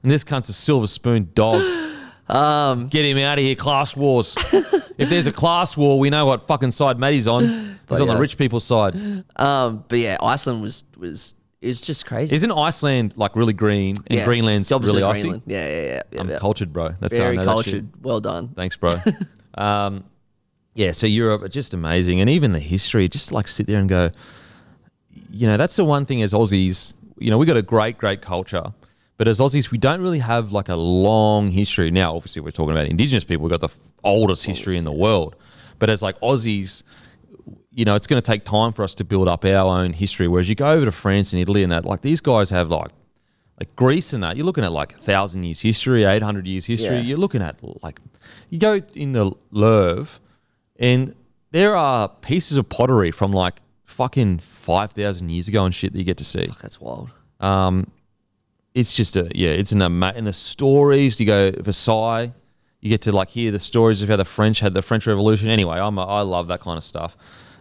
[0.04, 1.62] And this cunt's a silver spoon dog.
[2.30, 4.38] Um, Get him out of here, class wars.
[4.98, 7.78] if there's a class war, we know what fucking side Matty's on.
[7.90, 8.96] He's on the rich people's side.
[9.36, 12.36] um, but yeah, Iceland was was is just crazy.
[12.36, 14.26] Isn't Iceland like really green and yeah.
[14.26, 15.22] Greenland's really icy?
[15.22, 15.44] Greenland.
[15.46, 16.02] Yeah, yeah, yeah.
[16.12, 16.40] yeah, I'm yeah.
[16.40, 16.96] cultured, bro.
[17.00, 17.74] That's how I Very know that shit.
[17.74, 17.90] cultured.
[18.02, 18.50] Well done.
[18.50, 18.98] Thanks, bro.
[19.56, 20.06] um,
[20.74, 23.08] yeah, so Europe, just amazing, and even the history.
[23.10, 24.12] Just like sit there and go,
[25.30, 26.94] you know, that's the one thing as Aussies.
[27.18, 28.74] You know, we got a great, great culture,
[29.22, 31.92] but as Aussies, we don't really have like a long history.
[31.92, 33.44] Now, obviously, we're talking about Indigenous people.
[33.44, 35.36] We've got the f- oldest history in the world,
[35.78, 36.82] but as like Aussies,
[37.70, 40.28] you know, it's going to take time for us to build up our own history.
[40.28, 42.90] Whereas you go over to France and Italy and that, like these guys have like,
[43.60, 46.96] like Greece and that, you're looking at like a thousand years history, 800 years history.
[46.96, 47.02] Yeah.
[47.02, 48.00] You're looking at like,
[48.50, 50.20] you go in the Louvre
[50.80, 51.14] and
[51.52, 56.06] there are pieces of pottery from like fucking 5,000 years ago and shit that you
[56.06, 56.52] get to see.
[56.60, 57.12] That's wild.
[57.40, 57.86] Um,
[58.74, 61.20] it's just a yeah, it's an ama- and the stories.
[61.20, 62.34] You go Versailles,
[62.80, 65.48] you get to like hear the stories of how the French had the French Revolution.
[65.50, 67.16] Anyway, I'm a, I love that kind of stuff.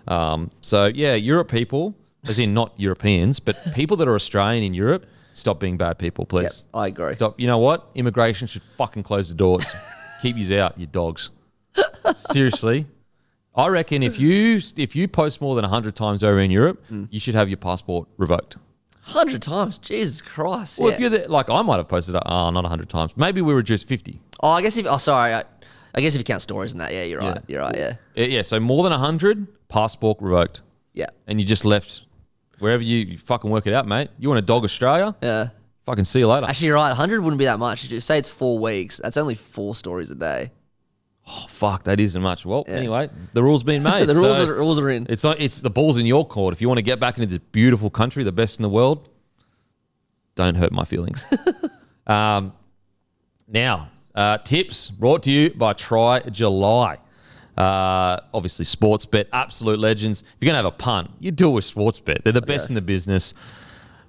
[0.09, 1.95] Um, so yeah, Europe people,
[2.27, 6.27] as in not Europeans, but people that are Australian in Europe, stop being bad people,
[6.27, 6.65] please.
[6.75, 7.13] Yep, I agree.
[7.15, 7.39] Stop.
[7.41, 7.91] You know what?
[7.95, 9.67] Immigration should fucking close the doors.
[10.23, 11.31] Keep yous out, you dogs.
[12.15, 12.87] Seriously.
[13.55, 17.09] I reckon if you if you post more than hundred times over in Europe, Mm.
[17.11, 18.57] you should have your passport revoked.
[19.03, 20.79] Hundred times, Jesus Christ!
[20.79, 20.95] Well, yeah.
[20.95, 22.23] if you're the, like, I might have posted it.
[22.27, 23.13] Oh, not hundred times.
[23.17, 24.21] Maybe we reduced fifty.
[24.43, 25.45] oh, I guess if oh, sorry, I,
[25.95, 27.37] I guess if you count stories and that, yeah, you're right.
[27.37, 27.41] Yeah.
[27.49, 27.77] You're right.
[27.77, 32.05] Yeah, Yeah, so more than hundred, passport revoked, yeah, and you just left
[32.61, 34.11] wherever you, you fucking work it out, mate.
[34.19, 35.17] You want to dog Australia?
[35.23, 35.49] yeah.
[35.87, 36.47] fucking see you later.
[36.47, 36.89] Actually, you're right.
[36.89, 37.89] 100 wouldn't be that much.
[37.89, 39.01] Just say it's four weeks.
[39.03, 40.53] That's only four stories a day.
[41.33, 42.45] Oh, fuck, that isn't much.
[42.45, 44.09] Well, anyway, the rules been made.
[44.09, 45.07] the rules so are rules are in.
[45.09, 45.41] It's not.
[45.41, 46.53] It's the ball's in your court.
[46.53, 49.09] If you want to get back into this beautiful country, the best in the world,
[50.35, 51.23] don't hurt my feelings.
[52.07, 52.53] um,
[53.47, 56.99] now, uh, tips brought to you by Try July.
[57.57, 60.23] Uh, obviously, Sportsbet, absolute legends.
[60.23, 62.25] If you're gonna have a punt, you do it with Sportsbet.
[62.25, 63.35] They're the best in the business.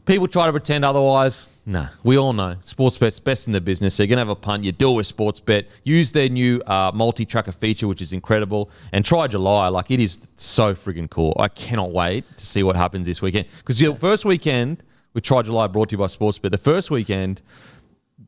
[0.06, 1.50] People try to pretend otherwise.
[1.66, 3.94] No, we all know Sportsbet's best in the business.
[3.96, 5.66] So you're gonna have a punt, you deal it with Sportsbet.
[5.84, 9.68] Use their new uh, multi-tracker feature, which is incredible, and try July.
[9.68, 11.36] Like it is so friggin' cool.
[11.40, 13.46] I cannot wait to see what happens this weekend.
[13.60, 14.82] Because the first weekend
[15.14, 16.52] with Try July, brought to you by Sportsbet.
[16.52, 17.42] The first weekend,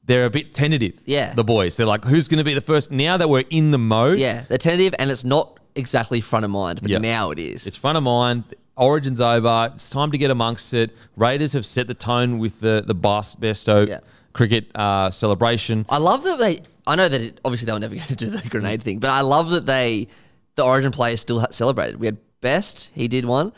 [0.06, 1.00] they're a bit tentative.
[1.06, 1.34] Yeah.
[1.34, 1.78] the boys.
[1.78, 2.92] They're like, who's gonna be the first?
[2.92, 6.52] Now that we're in the mode, Yeah, they're tentative and it's not exactly front of
[6.52, 7.02] mind, but Yep.
[7.02, 7.66] now it is.
[7.68, 8.44] It's front of mind.
[8.76, 9.72] Origin's over.
[9.76, 10.92] It's time to get amongst it.
[11.16, 14.00] Raiders have set the tone with the the Besto Yeah.
[14.34, 15.86] cricket uh, celebration.
[15.90, 16.62] I love that they.
[16.86, 19.10] I know that it, obviously they were never going to do the grenade thing, but
[19.10, 20.08] I love that they,
[20.56, 22.00] the Origin players still celebrated.
[22.00, 23.54] We had Best, he did one.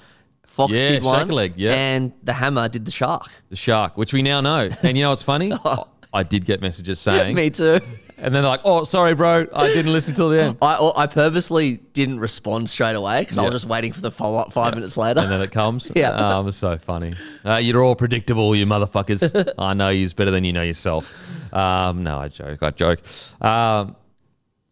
[0.46, 1.74] Fox Yeah, did one, leg, yeah.
[1.74, 3.26] and the Hammer did the shark.
[3.50, 4.70] The shark, which we now know.
[4.84, 5.52] And you know what's funny?
[6.14, 7.80] I did get messages saying, Me too.
[8.18, 11.08] And then they're like, "Oh, sorry, bro, I didn't listen till the end." I I
[11.08, 14.74] purposely didn't respond straight away because I was just waiting for the follow up five
[14.76, 15.20] minutes later.
[15.22, 15.92] And then it comes.
[15.96, 16.10] Yeah.
[16.12, 17.16] um, it's so funny.
[17.46, 19.54] Uh, you're all predictable, you motherfuckers.
[19.58, 21.14] I know you's better than you know yourself.
[21.54, 22.62] Um, no, I joke.
[22.64, 23.02] I joke.
[23.42, 23.96] Um,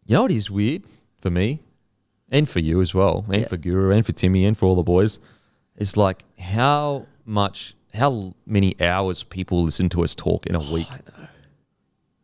[0.06, 0.82] you know what is weird
[1.20, 1.60] for me,
[2.30, 3.48] and for you as well, and Yeah.
[3.48, 5.18] for Guru, and for Timmy, and for all the boys,
[5.76, 10.88] is like how much, how many hours people listen to us talk in a week.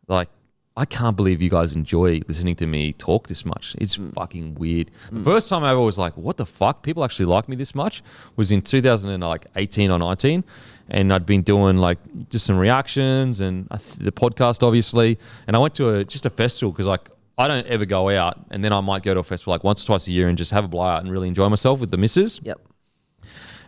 [0.07, 0.29] Like,
[0.77, 3.75] I can't believe you guys enjoy listening to me talk this much.
[3.77, 4.13] It's mm.
[4.13, 4.89] fucking weird.
[5.11, 5.23] The mm.
[5.23, 6.81] first time I ever was like, what the fuck?
[6.81, 8.01] People actually like me this much
[8.37, 10.43] was in 2018 or 19.
[10.89, 11.97] And I'd been doing like
[12.29, 15.19] just some reactions and uh, th- the podcast, obviously.
[15.45, 18.39] And I went to a, just a festival because like I don't ever go out.
[18.49, 20.37] And then I might go to a festival like once or twice a year and
[20.37, 22.39] just have a blowout and really enjoy myself with the missus.
[22.43, 22.61] yep.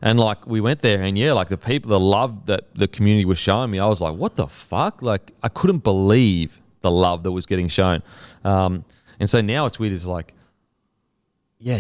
[0.01, 3.24] And like we went there, and yeah, like the people, the love that the community
[3.24, 5.01] was showing me, I was like, what the fuck?
[5.01, 8.04] Like I couldn't believe the love that was getting shown.
[8.44, 8.86] Um,
[9.20, 9.94] and so now it's weird.
[9.94, 10.34] Is like,
[11.58, 11.80] yeah,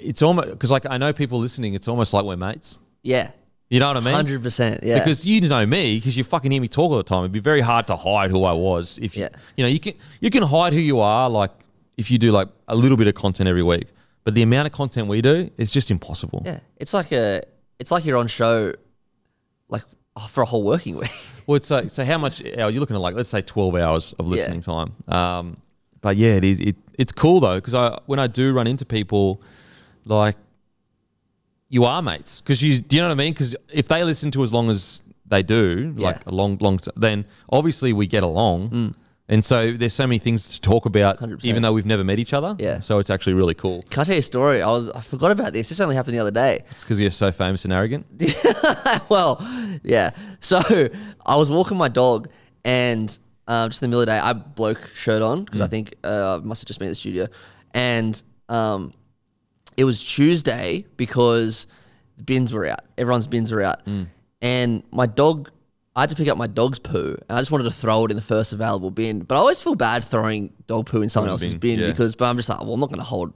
[0.00, 1.74] it's almost because like I know people listening.
[1.74, 2.78] It's almost like we're mates.
[3.02, 3.30] Yeah.
[3.68, 4.14] You know what I mean?
[4.14, 4.84] Hundred percent.
[4.84, 4.98] Yeah.
[5.00, 7.20] Because you know me, because you fucking hear me talk all the time.
[7.20, 8.98] It'd be very hard to hide who I was.
[9.02, 9.28] If you, Yeah.
[9.56, 11.50] you know, you can you can hide who you are, like
[11.96, 13.88] if you do like a little bit of content every week.
[14.22, 16.42] But the amount of content we do is just impossible.
[16.46, 17.42] yeah, it's like a,
[17.78, 18.72] it's like you're on show,
[20.16, 21.10] oh, for a whole working week.
[21.46, 23.00] Well, so so how much uh, you're looking at?
[23.02, 24.94] Like, let's say 12 hours of listening time.
[25.08, 25.58] Um,
[26.00, 26.58] but yeah, it is.
[26.58, 29.42] It, it's cool though because I when I do run into people,
[30.06, 30.36] like
[31.68, 33.34] you are mates because you do you know what I mean?
[33.34, 36.22] Because if they listen to as long as they do, like Yeah.
[36.28, 38.94] a long, long, t- then obviously we get along.
[39.26, 41.44] And so there's so many things to talk about, 100%.
[41.44, 42.56] even though we've never met each other.
[42.58, 42.80] Yeah.
[42.80, 43.82] So it's actually really cool.
[43.88, 44.60] Can I tell you a story?
[44.60, 45.70] I was I forgot about this.
[45.70, 46.62] This only happened the other day.
[46.72, 48.04] It's because you're so famous and arrogant.
[49.08, 49.42] well,
[49.82, 50.10] yeah.
[50.40, 50.60] So
[51.24, 52.28] I was walking my dog,
[52.66, 53.18] and
[53.48, 55.94] um, just in the middle of the day, I bloke shirt on because I think
[56.04, 57.26] uh, I must have just been in the studio,
[57.72, 58.92] and um,
[59.78, 61.66] it was Tuesday because
[62.18, 62.80] the bins were out.
[62.98, 63.80] Everyone's bins were out,
[64.42, 65.50] and my dog.
[65.96, 68.10] I had to pick up my dog's poo, and I just wanted to throw it
[68.10, 69.20] in the first available bin.
[69.20, 71.86] But I always feel bad throwing dog poo in someone else's bin, bin yeah.
[71.90, 73.32] because, but I'm just like, well, I'm not going to hold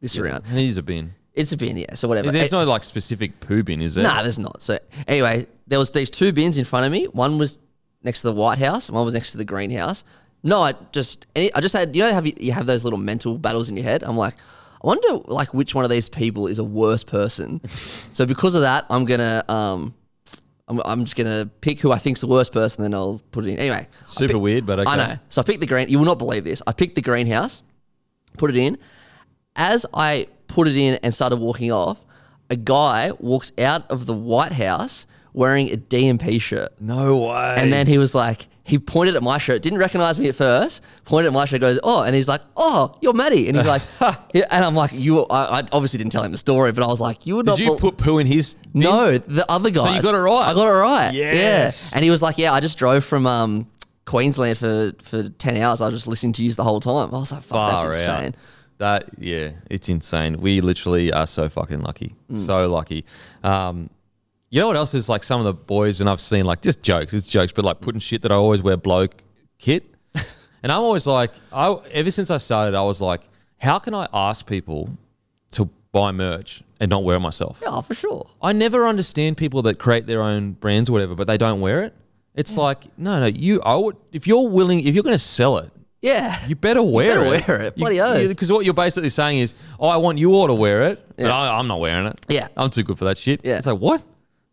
[0.00, 0.44] this around.
[0.46, 1.14] And he's a bin.
[1.32, 1.94] It's a bin, yeah.
[1.94, 2.30] So whatever.
[2.30, 4.04] There's Eh, no like specific poo bin, is there?
[4.04, 4.60] Nah, there's not.
[4.60, 7.06] So anyway, there was these two bins in front of me.
[7.06, 7.58] One was
[8.02, 10.04] next to the White House, and one was next to the greenhouse.
[10.42, 12.98] No, I just any, I just had you know have you, you have those little
[12.98, 14.02] mental battles in your head.
[14.02, 14.34] I'm like,
[14.82, 17.60] I wonder like which one of these people is a worse person.
[18.12, 19.94] so because of that, I'm gonna um,
[20.72, 23.50] I'm, I'm just gonna pick who I think's the worst person, then I'll put it
[23.50, 23.58] in.
[23.58, 24.90] Anyway, Super pick- weird, but okay.
[24.90, 25.18] I know.
[25.28, 25.88] So I picked the green.
[25.88, 26.62] You will not believe this.
[26.66, 27.62] I picked the greenhouse,
[28.36, 28.78] put it in.
[29.54, 32.04] As I put it in and started walking off,
[32.50, 36.72] a guy walks out of the White House wearing a DMP shirt.
[36.80, 37.54] No way.
[37.58, 40.82] And then he was like, he pointed at my shirt, didn't recognize me at first,
[41.04, 43.48] pointed at my shirt, goes, oh, and he's like, oh, you're Matty.
[43.48, 46.70] And he's like, and I'm like, you, I, I obviously didn't tell him the story,
[46.72, 48.56] but I was like, you would not Did you bel- put poo in his?
[48.72, 49.82] no, the other guy.
[49.82, 50.48] So you got it right.
[50.48, 51.12] I got it right.
[51.12, 51.90] Yes.
[51.90, 51.96] Yeah.
[51.96, 53.66] And he was like, "Yeah, I just drove from um,
[54.04, 55.80] Queensland for for ten hours.
[55.80, 58.26] I was just listening to you the whole time." I was like, "Fuck, that's insane."
[58.28, 58.34] out.
[58.78, 60.40] That yeah, it's insane.
[60.40, 62.38] We literally are so fucking lucky, Mm.
[62.38, 63.04] so lucky.
[63.44, 63.90] Um,
[64.52, 66.82] you know what else is like some of the boys and I've seen like just
[66.82, 67.14] jokes.
[67.14, 69.22] It's jokes, but like putting shit that I always wear bloke
[69.58, 69.82] kit,
[70.14, 73.22] and I'm always like, I ever since I started, I was like,
[73.58, 74.90] how can I ask people
[75.52, 77.60] to buy merch and not wear it myself?
[77.62, 78.28] Yeah, for sure.
[78.42, 81.82] I never understand people that create their own brands or whatever, but they don't wear
[81.84, 81.94] it.
[82.34, 83.26] It's like no, no.
[83.26, 84.80] You owe it if you're willing.
[84.86, 85.70] If you're going to sell it,
[86.02, 86.38] Yeah.
[86.46, 87.48] you better wear better it.
[87.48, 87.76] wear it.
[87.76, 88.28] Bloody oath.
[88.28, 91.24] Because what you're basically saying is, oh, I want you all to wear it, but
[91.26, 91.34] Yeah.
[91.34, 92.20] I, I'm not wearing it.
[92.28, 92.48] Yeah.
[92.56, 93.40] I'm too good for that shit.
[93.44, 93.56] Yeah.
[93.58, 94.02] It's like what?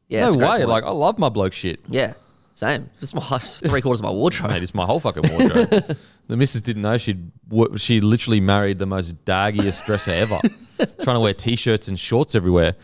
[0.09, 0.57] Yeah, it's a no great way.
[0.65, 0.69] point.
[0.69, 1.79] Like I love my bloke shit.
[1.89, 2.13] yeah.
[2.55, 2.89] Same.
[3.01, 4.51] It's my three quarters of my wardrobe.
[4.51, 5.69] Mate, it's my whole fucking wardrobe.
[6.27, 10.39] the missus didn't know she'd wo- she literally married the most daggiest dresser ever,
[11.03, 12.75] trying to wear t-shirts and shorts everywhere,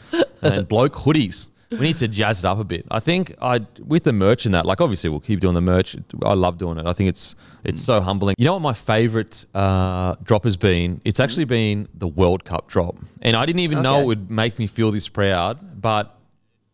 [0.42, 1.50] and bloke hoodies.
[1.72, 2.86] We need to jazz it up a bit.
[2.90, 4.66] I think I with the merch and that.
[4.66, 5.98] Like obviously we'll keep doing the merch.
[6.24, 6.86] I love doing it.
[6.86, 8.36] I think it's it's so humbling.
[8.38, 11.02] You know what my favorite uh, drop has been?
[11.04, 14.04] It's actually been the World Cup drop, and I didn't even know Okay.
[14.04, 16.14] it would make me feel this proud, but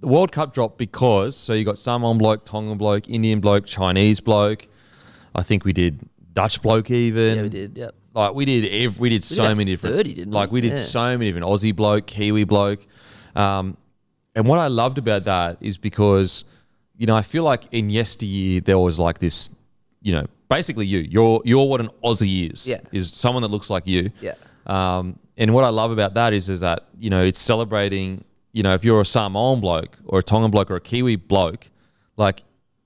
[0.02, 4.20] the World Cup dropped because so you got Samoan bloke, Tongan bloke, Indian bloke, Chinese
[4.20, 4.68] bloke.
[5.34, 6.02] I think we did
[6.34, 7.38] Dutch bloke even.
[7.38, 7.78] Yeah, we did.
[7.78, 7.96] Yep.
[8.14, 10.58] Like we did ev- we did so about many different 30, didn't like we?
[10.58, 10.84] we did Yeah.
[10.84, 12.86] so many different Aussie bloke, Kiwi bloke.
[13.36, 13.78] Um,
[14.36, 16.44] and what I loved about that is because,
[16.98, 19.50] you know, I feel like in yesteryear there was like this,
[20.02, 21.00] you know, basically you.
[21.00, 22.68] You're you're what an Aussie is.
[22.68, 22.80] Yeah.
[22.92, 24.12] Is someone that looks like you.
[24.20, 24.34] Yeah.
[24.66, 28.24] Um, and what I love about that is, is that you know it's celebrating.
[28.54, 31.70] You know, if you're a Samoan bloke or a Tongan bloke or a Kiwi bloke,
[32.18, 32.44] like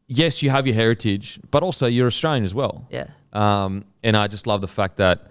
[0.08, 2.88] yes, you have your heritage, but also you're Australian as well.
[2.92, 3.08] Yeah.
[3.34, 5.28] Um, and I just love the fact that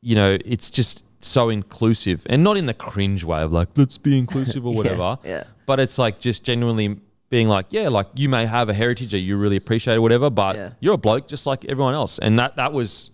[0.00, 3.98] you know it's just so inclusive, and not in the cringe way of like let's
[3.98, 5.18] be inclusive or whatever.
[5.24, 5.44] yeah.
[5.66, 6.98] But it's like just genuinely
[7.30, 10.30] being like, yeah, like you may have a heritage that you really appreciate or whatever,
[10.30, 10.70] but Yeah.
[10.80, 13.10] you're a bloke just like everyone else, and that that was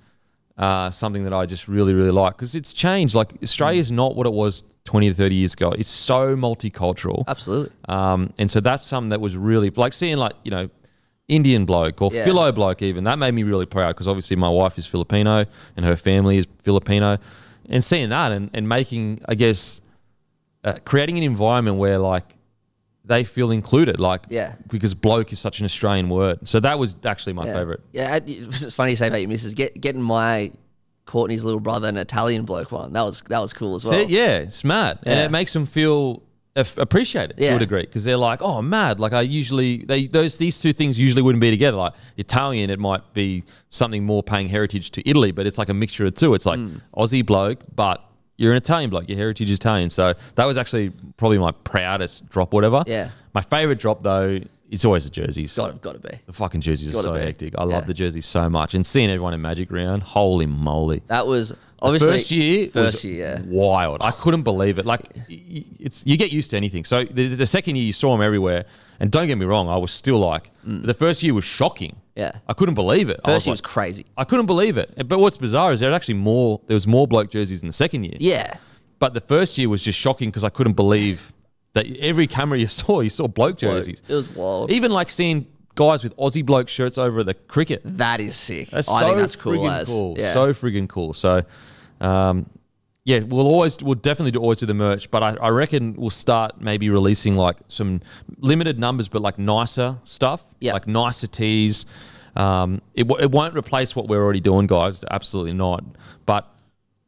[0.57, 3.15] uh, something that I just really really like because it's changed.
[3.15, 5.71] Like Australia is not what it was twenty to thirty years ago.
[5.71, 7.71] It's so multicultural, Absolutely.
[7.89, 10.69] um, and so that's something that was really like seeing like you know.
[11.27, 12.23] Indian bloke or Yeah.
[12.27, 15.87] Philo bloke, even that made me really proud because obviously my wife is Filipino and
[15.87, 17.17] her family is Filipino,
[17.71, 19.81] and seeing that and, and making, I guess,
[20.65, 22.37] uh, creating an environment where like
[23.07, 24.57] they feel included, like Yeah.
[24.69, 26.47] because bloke is such an Australian word.
[26.47, 27.55] So that was actually my Yeah.
[27.55, 27.81] favorite.
[27.95, 29.55] Yeah, it- it's funny you say about your missus.
[29.55, 30.53] Get, getting my
[31.07, 32.93] Courtney's little brother an Italian bloke one.
[32.93, 33.93] That was that was cool as well.
[33.93, 36.23] See, yeah, it's mad, and it makes them feel
[36.57, 37.57] appreciated to Yeah.
[37.57, 39.01] a degree because they're like, oh, mad.
[39.01, 41.77] Like I usually they those these two things usually wouldn't be together.
[41.77, 45.75] Like Italian, it might be something more paying heritage to Italy, but it's like a
[45.75, 46.35] mixture of two.
[46.35, 46.81] It's like Mm.
[46.97, 48.03] Aussie bloke, but
[48.37, 49.09] you're an Italian bloke.
[49.09, 49.91] Your heritage is Italian.
[49.91, 52.83] So that was actually probably my proudest drop, whatever.
[52.87, 53.11] Yeah.
[53.35, 54.39] My favorite drop though,
[54.75, 55.55] it's always the jerseys.
[55.57, 56.19] Got got to be.
[56.27, 57.21] The fucking jerseys are Gotta so be.
[57.21, 57.55] hectic.
[57.57, 57.87] I love Yeah.
[57.87, 61.03] the jerseys so much, and seeing everyone in Magic Round, holy moly!
[61.09, 63.43] That was obviously First year, First was year, yeah.
[63.47, 63.99] wild.
[64.03, 64.87] I couldn't believe it.
[64.87, 66.85] Like y- y- it's you get used to anything.
[66.85, 68.65] So the, the second year you saw them everywhere,
[69.01, 71.93] and don't get me wrong, I was still like the first year was shocking.
[71.93, 71.99] Mm.
[72.17, 72.31] Yeah.
[72.47, 73.19] I couldn't believe it.
[73.25, 74.07] I First year like- was crazy.
[74.17, 75.09] I couldn't believe it.
[75.09, 76.61] But what's bizarre is there actually more.
[76.69, 78.17] There was more bloke jerseys in the second year.
[78.21, 78.55] Yeah,
[79.01, 81.33] But the first year was just shocking because I couldn't believe
[81.75, 84.03] that every camera you saw, you saw bloke jerseys.
[84.09, 84.73] it was wild.
[84.73, 87.83] Even like seeing guys with Aussie bloke shirts over at the cricket.
[87.85, 88.71] That is sick.
[88.71, 89.69] That's I so think that's cool.
[89.69, 90.15] As cool.
[90.19, 91.13] yeah, So friggin' cool.
[91.15, 91.43] So,
[92.01, 92.49] um,
[93.05, 96.09] yeah, we'll always, we'll definitely do, always do the merch, but I, I reckon we'll
[96.11, 98.01] start maybe releasing like some
[98.39, 100.73] limited numbers, but like nicer stuff, Yeah.
[100.73, 101.85] like nicer tees.
[102.37, 105.05] Um, it, w- it won't replace what we're already doing, guys.
[105.11, 105.85] Absolutely not.
[106.25, 106.49] But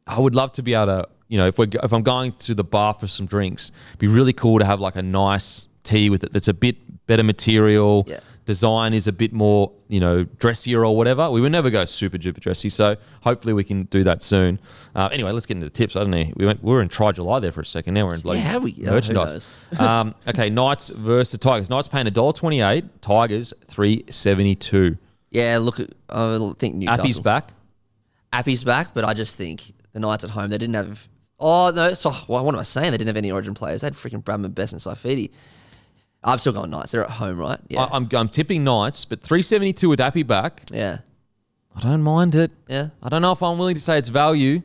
[0.05, 2.53] I would love to be able to, you know, if we're, if I'm going to
[2.55, 6.09] the bar for some drinks, it'd be really cool to have like a nice tee
[6.09, 8.05] with it that's a bit better material.
[8.07, 8.19] Yeah.
[8.45, 11.29] Design is a bit more, you know, dressier or whatever.
[11.29, 14.57] We would never go super duper dressy, so hopefully we can do that soon.
[14.95, 15.97] Uh, anyway, let's get into the tips.
[15.97, 16.31] I don't know.
[16.37, 17.93] We went, we were in Try July there for a second.
[17.95, 19.49] Now we're in bloody Yeah, we- merchandise.
[19.79, 21.69] um, okay, Knights versus the Tigers.
[21.69, 22.87] Knights paying $1.28.
[23.01, 24.97] Tigers three seventy two.
[25.29, 25.57] yeah.
[25.57, 27.03] Look, I think Newcastle.
[27.03, 27.49] Api's back.
[28.31, 31.07] Api's back, but I just think the Knights at home they didn't have.
[31.39, 31.93] Oh no!
[31.93, 32.91] So what what am I saying?
[32.91, 33.81] They didn't have any Origin players.
[33.81, 35.31] They had freaking Bradman, Best, and Saifiti.
[36.23, 36.91] I'm still going Knights.
[36.91, 37.59] They're at home, right?
[37.69, 40.63] Yeah, I, I'm, I'm tipping Knights, but three seventy two with Api back.
[40.71, 40.99] yeah,
[41.75, 42.51] I don't mind it.
[42.67, 42.89] yeah.
[43.03, 44.63] I don't know if I'm willing to say it's value.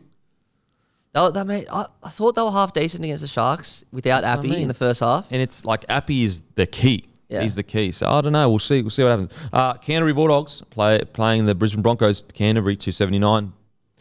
[1.13, 4.39] That, that made, I, I thought they were half decent against the Sharks without That's
[4.39, 4.59] what I Api mean.
[4.61, 5.27] in the first half.
[5.31, 7.07] and it's like Api is the key.
[7.29, 7.43] Yeah.
[7.43, 7.93] He's the key.
[7.93, 8.49] So I don't know.
[8.49, 8.81] We'll see.
[8.81, 9.33] We'll see what happens.
[9.53, 12.23] Uh, Canterbury Bulldogs play playing the Brisbane Broncos.
[12.33, 13.53] Canterbury two seventy nine.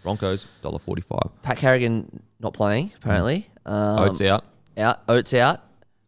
[0.04, 1.30] Broncos dollar forty five.
[1.43, 3.47] Pat Carrigan not playing apparently.
[3.66, 4.45] Um, Oates out.
[4.78, 5.02] out.
[5.08, 5.62] Oates out.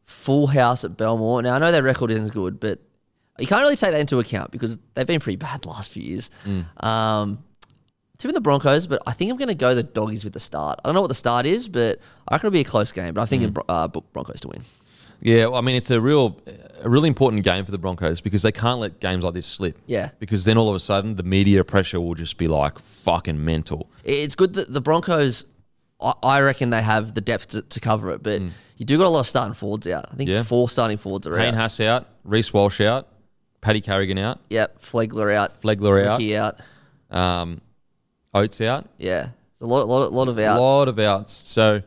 [0.06, 1.42] Full house at Belmore.
[1.42, 2.80] Now I know their record isn't good, but
[3.40, 6.04] you can't really take that into account because they've been pretty bad the last few
[6.04, 6.30] years.
[6.46, 6.84] Mm.
[6.86, 7.44] Um,
[8.18, 10.80] tipping the Broncos, but I think I'm going to go the doggies with the start.
[10.84, 13.14] I don't know what the start is, but I reckon it'll be a close game.
[13.16, 13.64] But I think Mm.
[13.68, 14.62] uh, Broncos to win.
[15.22, 16.40] Yeah, well, I mean it's a real,
[16.84, 19.78] a really important game for the Broncos because they can't let games like this slip.
[19.88, 20.10] Yeah.
[20.20, 23.90] Because then all of a sudden the media pressure will just be like fucking mental.
[24.04, 25.46] It's good that the Broncos.
[26.02, 28.42] I- I reckon they have the depth to, to cover it, but
[28.78, 30.08] you do got a lot of starting forwards out.
[30.12, 30.34] I think Mm.
[30.34, 30.44] Yeah.
[30.44, 31.62] four starting forwards are Payne out.
[31.62, 32.08] Haas out.
[32.26, 33.08] Reece Walsh out.
[33.62, 34.82] Paddy Carrigan out, Yep.
[34.82, 35.62] Flegler out.
[35.62, 36.60] Flegler out, Riki out.
[37.12, 37.62] um,
[38.34, 38.90] Oates out.
[38.98, 39.30] Yeah.
[39.54, 40.58] It's a lot, lot, lot of outs.
[40.58, 41.32] A lot of outs.
[41.48, 41.82] So,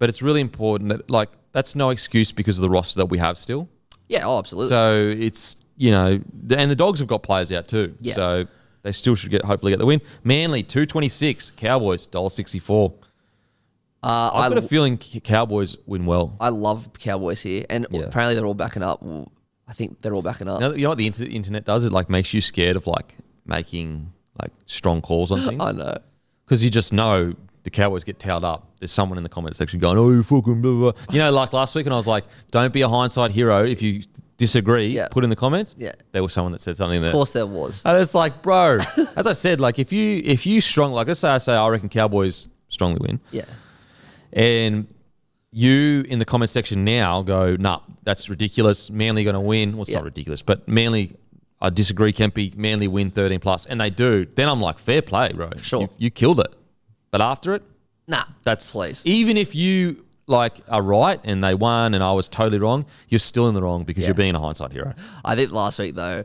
[0.00, 3.18] but it's really important that like that's no excuse because of the roster that we
[3.18, 3.68] have still.
[4.08, 4.26] Yeah.
[4.26, 4.68] Oh, absolutely.
[4.68, 6.20] So it's you know,
[6.56, 7.94] and the dogs have got players out too.
[8.00, 8.14] Yeah.
[8.14, 8.46] So
[8.82, 10.00] they still should get hopefully get the win.
[10.22, 12.92] Manly two twenty six, Cowboys dollar sixty four.
[14.02, 16.36] uh, I've I, got a feeling Cowboys win well.
[16.40, 18.02] I love Cowboys here, and Yeah.
[18.02, 19.02] apparently they're all backing up.
[19.66, 20.60] I think they're all backing up.
[20.60, 21.84] You know, you know what the inter- internet does?
[21.84, 25.62] It like makes you scared of like making like strong calls on things.
[25.62, 25.96] I know.
[26.44, 27.34] because you just know
[27.64, 28.72] the Cowboys get towed up.
[28.78, 31.32] There's someone in the comment section going, "Oh, you fucking blah, blah." blah." You know,
[31.32, 33.64] like last week, and I was like, "Don't be a hindsight hero.
[33.64, 34.02] If you
[34.36, 35.08] disagree, Yeah.
[35.10, 35.92] put in the comments." Yeah.
[36.12, 37.08] there was someone that said something that.
[37.08, 37.82] Of course there was.
[37.84, 38.78] And it's like, bro,
[39.16, 41.66] as I said, like if you if you strong, like let's say I say I
[41.68, 43.44] reckon Cowboys strongly win, Yeah.
[44.32, 44.86] and
[45.50, 48.90] you in the comment section now go, nah, that's ridiculous.
[48.90, 49.72] Manly going to win.
[49.72, 49.98] Well, it's Yeah.
[49.98, 51.14] not ridiculous, but Manly,
[51.60, 52.54] I disagree, Kempy.
[52.56, 54.26] Manly win 13 plus, and they do.
[54.34, 55.50] Then I'm like, fair play, bro.
[55.62, 55.82] Sure.
[55.82, 56.52] You, you killed it.
[57.14, 57.62] But after it,
[58.08, 58.24] Nah.
[58.42, 59.00] that's Please.
[59.04, 63.20] even if you like are right and they won and I was totally wrong, you're
[63.20, 64.08] still in the wrong because Yeah.
[64.08, 64.94] you're being a hindsight hero.
[65.24, 66.24] I think last week though,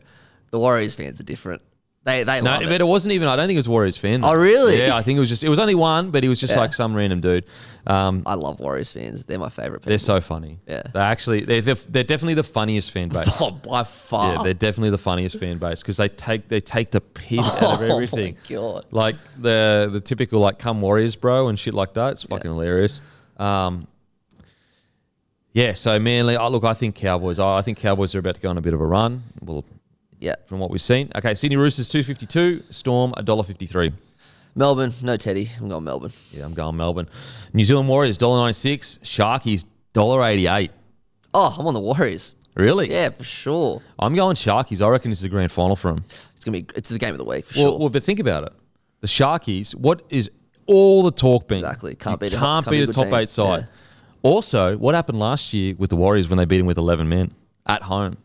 [0.49, 1.61] the Warriors fans are different.
[2.05, 2.81] They they No, love but it.
[2.81, 3.27] it wasn't even.
[3.27, 4.21] I don't think it was Warriors fan.
[4.23, 4.77] Oh, really?
[4.79, 5.43] Yeah, I think it was just.
[5.43, 6.59] It was only one, but he was just Yeah.
[6.61, 7.45] like some random dude.
[7.85, 9.25] Um, I love Warriors fans.
[9.25, 9.89] They're my favorite people.
[9.89, 10.59] they're so funny.
[10.65, 10.83] Yeah.
[10.93, 13.27] they're actually they're they're, they're definitely the funniest fan base.
[13.41, 14.35] oh, by far.
[14.35, 17.73] Yeah, they're definitely the funniest fan base because they take they take the piss out
[17.73, 18.35] of Oh everything.
[18.49, 18.85] my God.
[18.91, 22.13] Like the the typical like come Warriors bro and shit like that.
[22.13, 23.01] It's fucking hilarious.
[23.37, 23.87] Um,
[25.51, 26.37] yeah, so Manly.
[26.37, 27.39] Oh, look, I think Cowboys.
[27.39, 29.23] I I think Cowboys are about to go on a bit of a run.
[29.41, 29.65] Well,
[30.19, 30.35] yeah.
[30.47, 31.11] from what we've seen.
[31.15, 33.91] Okay, Sydney Roosters two fifty two, Storm a dollar fifty three.
[34.55, 35.49] Melbourne, no Teddy.
[35.59, 36.11] I'm going Melbourne.
[36.31, 37.07] Yeah, I'm going Melbourne.
[37.53, 40.71] New Zealand Warriors dollar ninety six, Sharkies dollar eighty eight.
[41.33, 42.35] Oh, I'm on the Warriors.
[42.55, 42.91] Really?
[42.91, 43.81] Yeah, for sure.
[43.99, 44.85] I'm going Sharkies.
[44.85, 46.03] I reckon this is a grand final for them.
[46.35, 46.65] It's gonna be.
[46.75, 47.79] It's the game of the week for Well, sure.
[47.79, 48.53] well, but think about it.
[49.01, 50.29] The Sharkies, what is
[50.65, 51.63] all the talk being?
[51.63, 51.95] Exactly.
[51.95, 53.13] Can't you beat can't can't beat a a top team.
[53.13, 53.59] eight side.
[53.61, 53.65] Yeah.
[54.23, 57.31] Also, what happened last year with the Warriors when they beat them with 11 men
[57.65, 58.17] at home?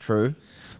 [0.00, 0.34] True.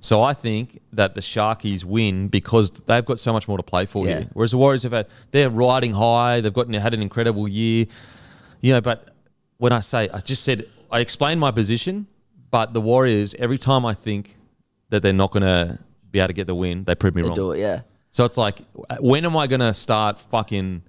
[0.05, 3.86] So I think that the Sharkies win because they've got so much more to play
[3.86, 4.18] for Yeah.
[4.18, 4.28] here.
[4.34, 6.40] Whereas the Warriors have had they're riding high.
[6.40, 7.86] They've got had an incredible year.
[8.61, 9.14] You know, but
[9.59, 12.07] when I say I just said I explained my position,
[12.50, 14.36] but the Warriors every time I think
[14.90, 15.78] that they're not going to
[16.11, 17.34] be able to get the win, they prove me They wrong.
[17.36, 17.61] do it.
[17.61, 17.80] Yeah.
[18.11, 18.61] So it's like,
[19.00, 20.82] when am I going to start fucking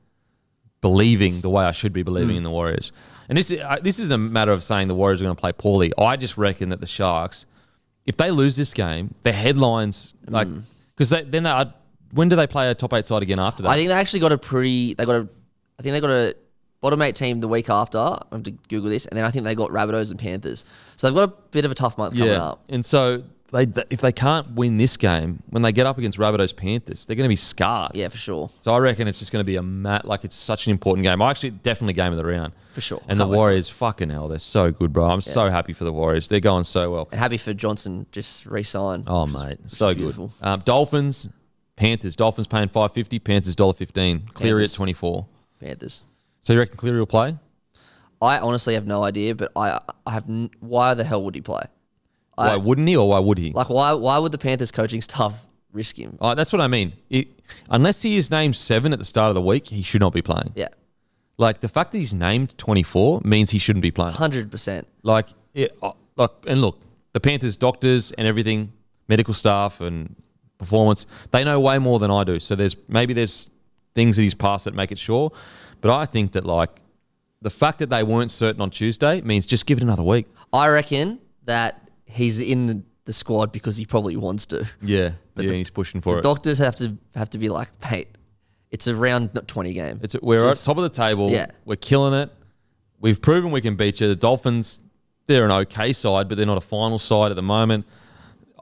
[0.81, 2.91] believing the way I should be believing in the Warriors?
[3.29, 5.39] And this is uh, this isn't a matter of saying the Warriors are going to
[5.39, 5.93] play poorly.
[5.97, 7.45] I just reckon that the Sharks,
[8.05, 10.63] if they lose this game, the headlines like mm.
[10.95, 11.73] because they, then they are,
[12.11, 13.69] when do they play a top eight side again after that?
[13.69, 14.93] I think they actually got a pretty.
[14.93, 15.29] They got a.
[15.79, 16.35] I think they got a
[16.81, 17.97] bottom eight team the week after.
[17.97, 20.65] I have to Google this, and then I think they got Rabbitohs and Panthers.
[20.97, 22.63] So they've got a bit of a tough month coming yeah, up.
[22.69, 23.23] and so
[23.53, 27.15] they if they can't win this game, when they get up against Rabbitohs Panthers, they're
[27.15, 27.91] going to be scarred.
[27.93, 28.49] Yeah, for sure.
[28.61, 31.03] So I reckon it's just going to be a mat like it's such an important
[31.05, 31.21] game.
[31.21, 33.01] I actually definitely game of the round For sure.
[33.07, 35.05] And the Can't Warriors, fucking hell, they're so good, bro.
[35.05, 36.27] I'm so happy for the Warriors.
[36.27, 37.07] They're going so well.
[37.11, 39.03] And happy for Johnson just re-sign.
[39.07, 40.31] Oh mate, so good.
[40.41, 41.29] Um, Dolphins,
[41.75, 42.15] Panthers.
[42.15, 43.19] Dolphins paying five fifty.
[43.19, 44.27] Panthers dollar fifteen.
[44.33, 45.27] Cleary at twenty four.
[45.59, 46.01] Panthers.
[46.41, 47.37] So you reckon Cleary will play?
[48.21, 51.41] I honestly have no idea, but I I have n- why the hell would he
[51.41, 51.63] play?
[52.35, 53.51] Why I, wouldn't he, or why would he?
[53.51, 56.17] like why why would the Panthers coaching staff risk him?
[56.21, 56.93] Oh, that's what I mean.
[57.09, 57.27] It,
[57.69, 60.21] unless he is named seven at the start of the week, he should not be
[60.21, 60.51] playing.
[60.55, 60.69] Yeah,
[61.37, 64.13] Like the fact that he's named twenty four means he shouldn't be playing.
[64.13, 64.87] hundred percent.
[65.03, 66.81] Like, it, uh, like, and look,
[67.13, 68.71] the Panthers, doctors, and everything,
[69.07, 70.15] medical staff and
[70.57, 72.39] performance, they know way more than I do.
[72.39, 73.49] So there's maybe there's
[73.93, 75.31] things that he's passed that make it sure,
[75.81, 76.81] but I think that like
[77.43, 80.25] the fact that they weren't certain on Tuesday means just give it another week.
[80.51, 84.67] I reckon that he's in the, the squad because he probably wants to.
[84.81, 86.23] Yeah, yeah, he's pushing for The it.
[86.23, 88.07] doctors have to have to be like, mate,
[88.71, 89.99] it's a round not twenty game.
[90.03, 91.29] It's we're Just- at top of the table.
[91.29, 91.47] Yeah.
[91.65, 92.31] We're killing it.
[92.99, 94.07] We've proven we can beat you.
[94.07, 94.79] The Dolphins,
[95.25, 97.85] they're an okay side, but they're not a final side at the moment.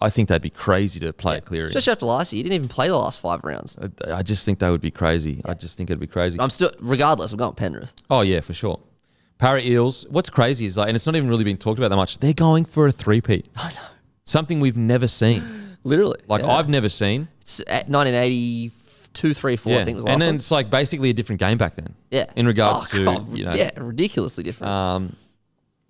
[0.03, 1.67] I think they'd be crazy to play at Cleary.
[1.67, 3.77] Especially after last year, he didn't even play the last five rounds.
[4.07, 5.41] I- I just think they would be crazy.
[5.45, 6.39] I just think it'd be crazy.
[6.39, 7.93] I'm still, regardless, I'm going Penrith.
[8.09, 8.79] Oh yeah, for sure.
[9.41, 10.05] Parra Eels.
[10.09, 12.19] What's crazy is like, and it's not even really been talked about that much.
[12.19, 13.49] They're going for a three-peat.
[13.57, 13.79] I know,
[14.23, 15.77] Something we've never seen.
[15.83, 16.19] literally.
[16.27, 16.51] Like yeah.
[16.51, 17.27] I've never seen.
[17.41, 19.79] it's at 1982, three, four.
[19.79, 20.35] I think was the and then one.
[20.35, 21.95] it's like basically a different game back then.
[22.11, 24.71] Yeah, In regards Oh, to God, you know, yeah, ridiculously different.
[24.71, 25.15] Um,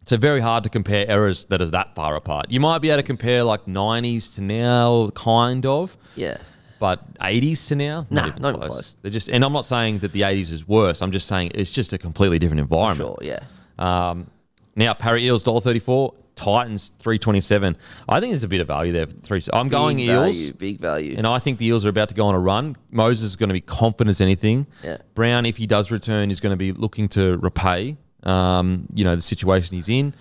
[0.06, 2.48] so very hard to compare errors that are that far apart.
[2.50, 6.38] You might be able to compare like 90s to now, kind of, yeah,
[6.82, 8.96] but 80s to now, Nah, not even close.
[9.04, 11.02] They're just, and I'm not saying that the 80s is worse.
[11.02, 12.98] I'm just saying it's just a completely different environment.
[12.98, 13.40] sure, yeah.
[13.78, 14.28] Um,
[14.76, 17.78] now, Parra Eels, dollar 34, Titans three twenty seven.
[18.10, 19.06] I think there's a bit of value there.
[19.06, 19.42] For three.
[19.54, 21.14] I'm going big Eels, big value.
[21.18, 22.76] and I think the Eels are about to go on a run.
[22.90, 24.66] Moses is going to be confident as anything.
[24.84, 24.98] Yeah.
[25.14, 27.98] Brown, if he does return, is going to be looking to repay.
[28.24, 30.16] Um, you know the situation he's in.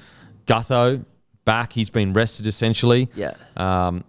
[0.47, 1.05] Gutho
[1.47, 1.73] back.
[1.73, 3.09] He's been rested essentially.
[3.15, 4.05] yeah, Um,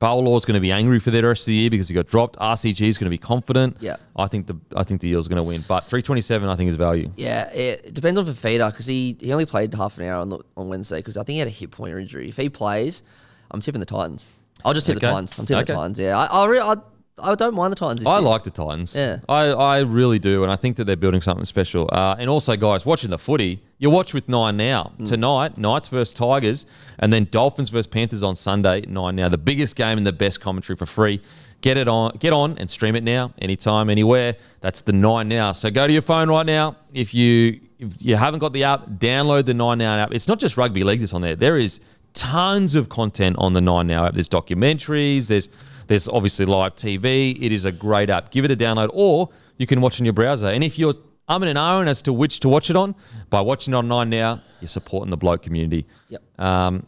[0.00, 2.38] Bowlaw's going to be angry for the rest of the year because he got dropped.
[2.38, 3.78] RCG is going to be confident.
[3.80, 3.96] Yeah.
[4.14, 6.70] I think the I think the Eels are going to win, but 327 I think
[6.70, 7.10] is value.
[7.16, 7.48] yeah.
[7.50, 10.68] It depends on Fifita because he, he only played half an hour on the, on
[10.68, 12.28] Wednesday because I think he had a hip pointer injury.
[12.28, 13.02] If he plays,
[13.50, 14.26] I'm tipping the Titans.
[14.64, 15.36] I'll just tip the Titans.
[15.38, 15.98] I'm tipping the Titans.
[15.98, 16.76] Yeah, I I, re- I
[17.22, 18.00] I don't mind the Titans.
[18.00, 18.28] This I year.
[18.28, 18.94] like the Titans.
[18.96, 19.18] Yeah.
[19.28, 21.88] I, I really do, and I think that they're building something special.
[21.92, 24.92] Uh, and also, guys, watching the footy, you watch with nine now.
[24.98, 25.08] Mm.
[25.08, 26.66] Tonight, Knights versus Tigers,
[26.98, 29.28] and then Dolphins versus Panthers on Sunday, nine now.
[29.28, 31.20] The biggest game and the best commentary for free.
[31.60, 34.36] Get it on, get on, and stream it now, anytime, anywhere.
[34.60, 35.50] That's the nine now.
[35.52, 36.76] So go to your phone right now.
[36.94, 40.12] If you if you haven't got the app, download the nine now app.
[40.12, 41.36] It's not just rugby league that's on there.
[41.36, 41.80] There is
[42.14, 44.14] tons of content on the nine now app.
[44.14, 45.28] There's documentaries.
[45.28, 45.48] There's
[45.88, 47.36] there's obviously live TV.
[47.40, 48.30] It is a great app.
[48.30, 50.46] Give it a download, or you can watch in your browser.
[50.46, 50.94] And if you're
[51.28, 52.94] umming and ahhing as to which to watch it on,
[53.30, 55.86] by watching it on Nine Now, you're supporting the bloke community.
[56.08, 56.22] Yep.
[56.40, 56.86] Um,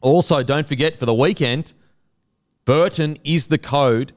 [0.00, 1.74] also, don't forget for the weekend,
[2.64, 4.12] Burton is the code.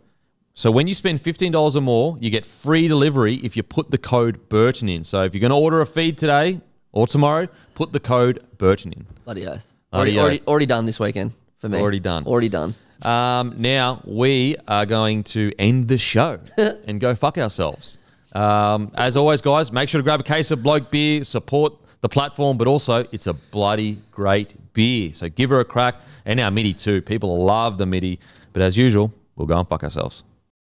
[0.53, 3.91] So when you spend fifteen dollars or more, you get free delivery if you put
[3.91, 5.03] the code Burton in.
[5.03, 6.61] So if you're going to order a feed today
[6.93, 9.05] or tomorrow, put the code Burton in.
[9.25, 9.73] Bloody oath.
[9.91, 10.47] Bloody Already, already, oath.
[10.47, 11.79] already done this weekend for me.
[11.79, 12.25] Already done.
[12.25, 12.73] Already done.
[13.03, 17.97] Um, now we are going to end the show and go fuck ourselves.
[18.33, 22.09] Um, as always, guys, make sure to grab a case of bloke beer, support the
[22.09, 25.13] platform, but also it's a bloody great beer.
[25.13, 25.95] So give her a crack.
[26.25, 27.01] And our MIDI too.
[27.01, 28.19] People love the MIDI.
[28.51, 30.23] But as usual, we'll go and fuck ourselves.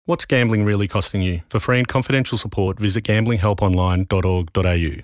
[0.05, 1.43] What's gambling really costing you?
[1.49, 5.03] For free and confidential support, visit gamblinghelponline.org.au.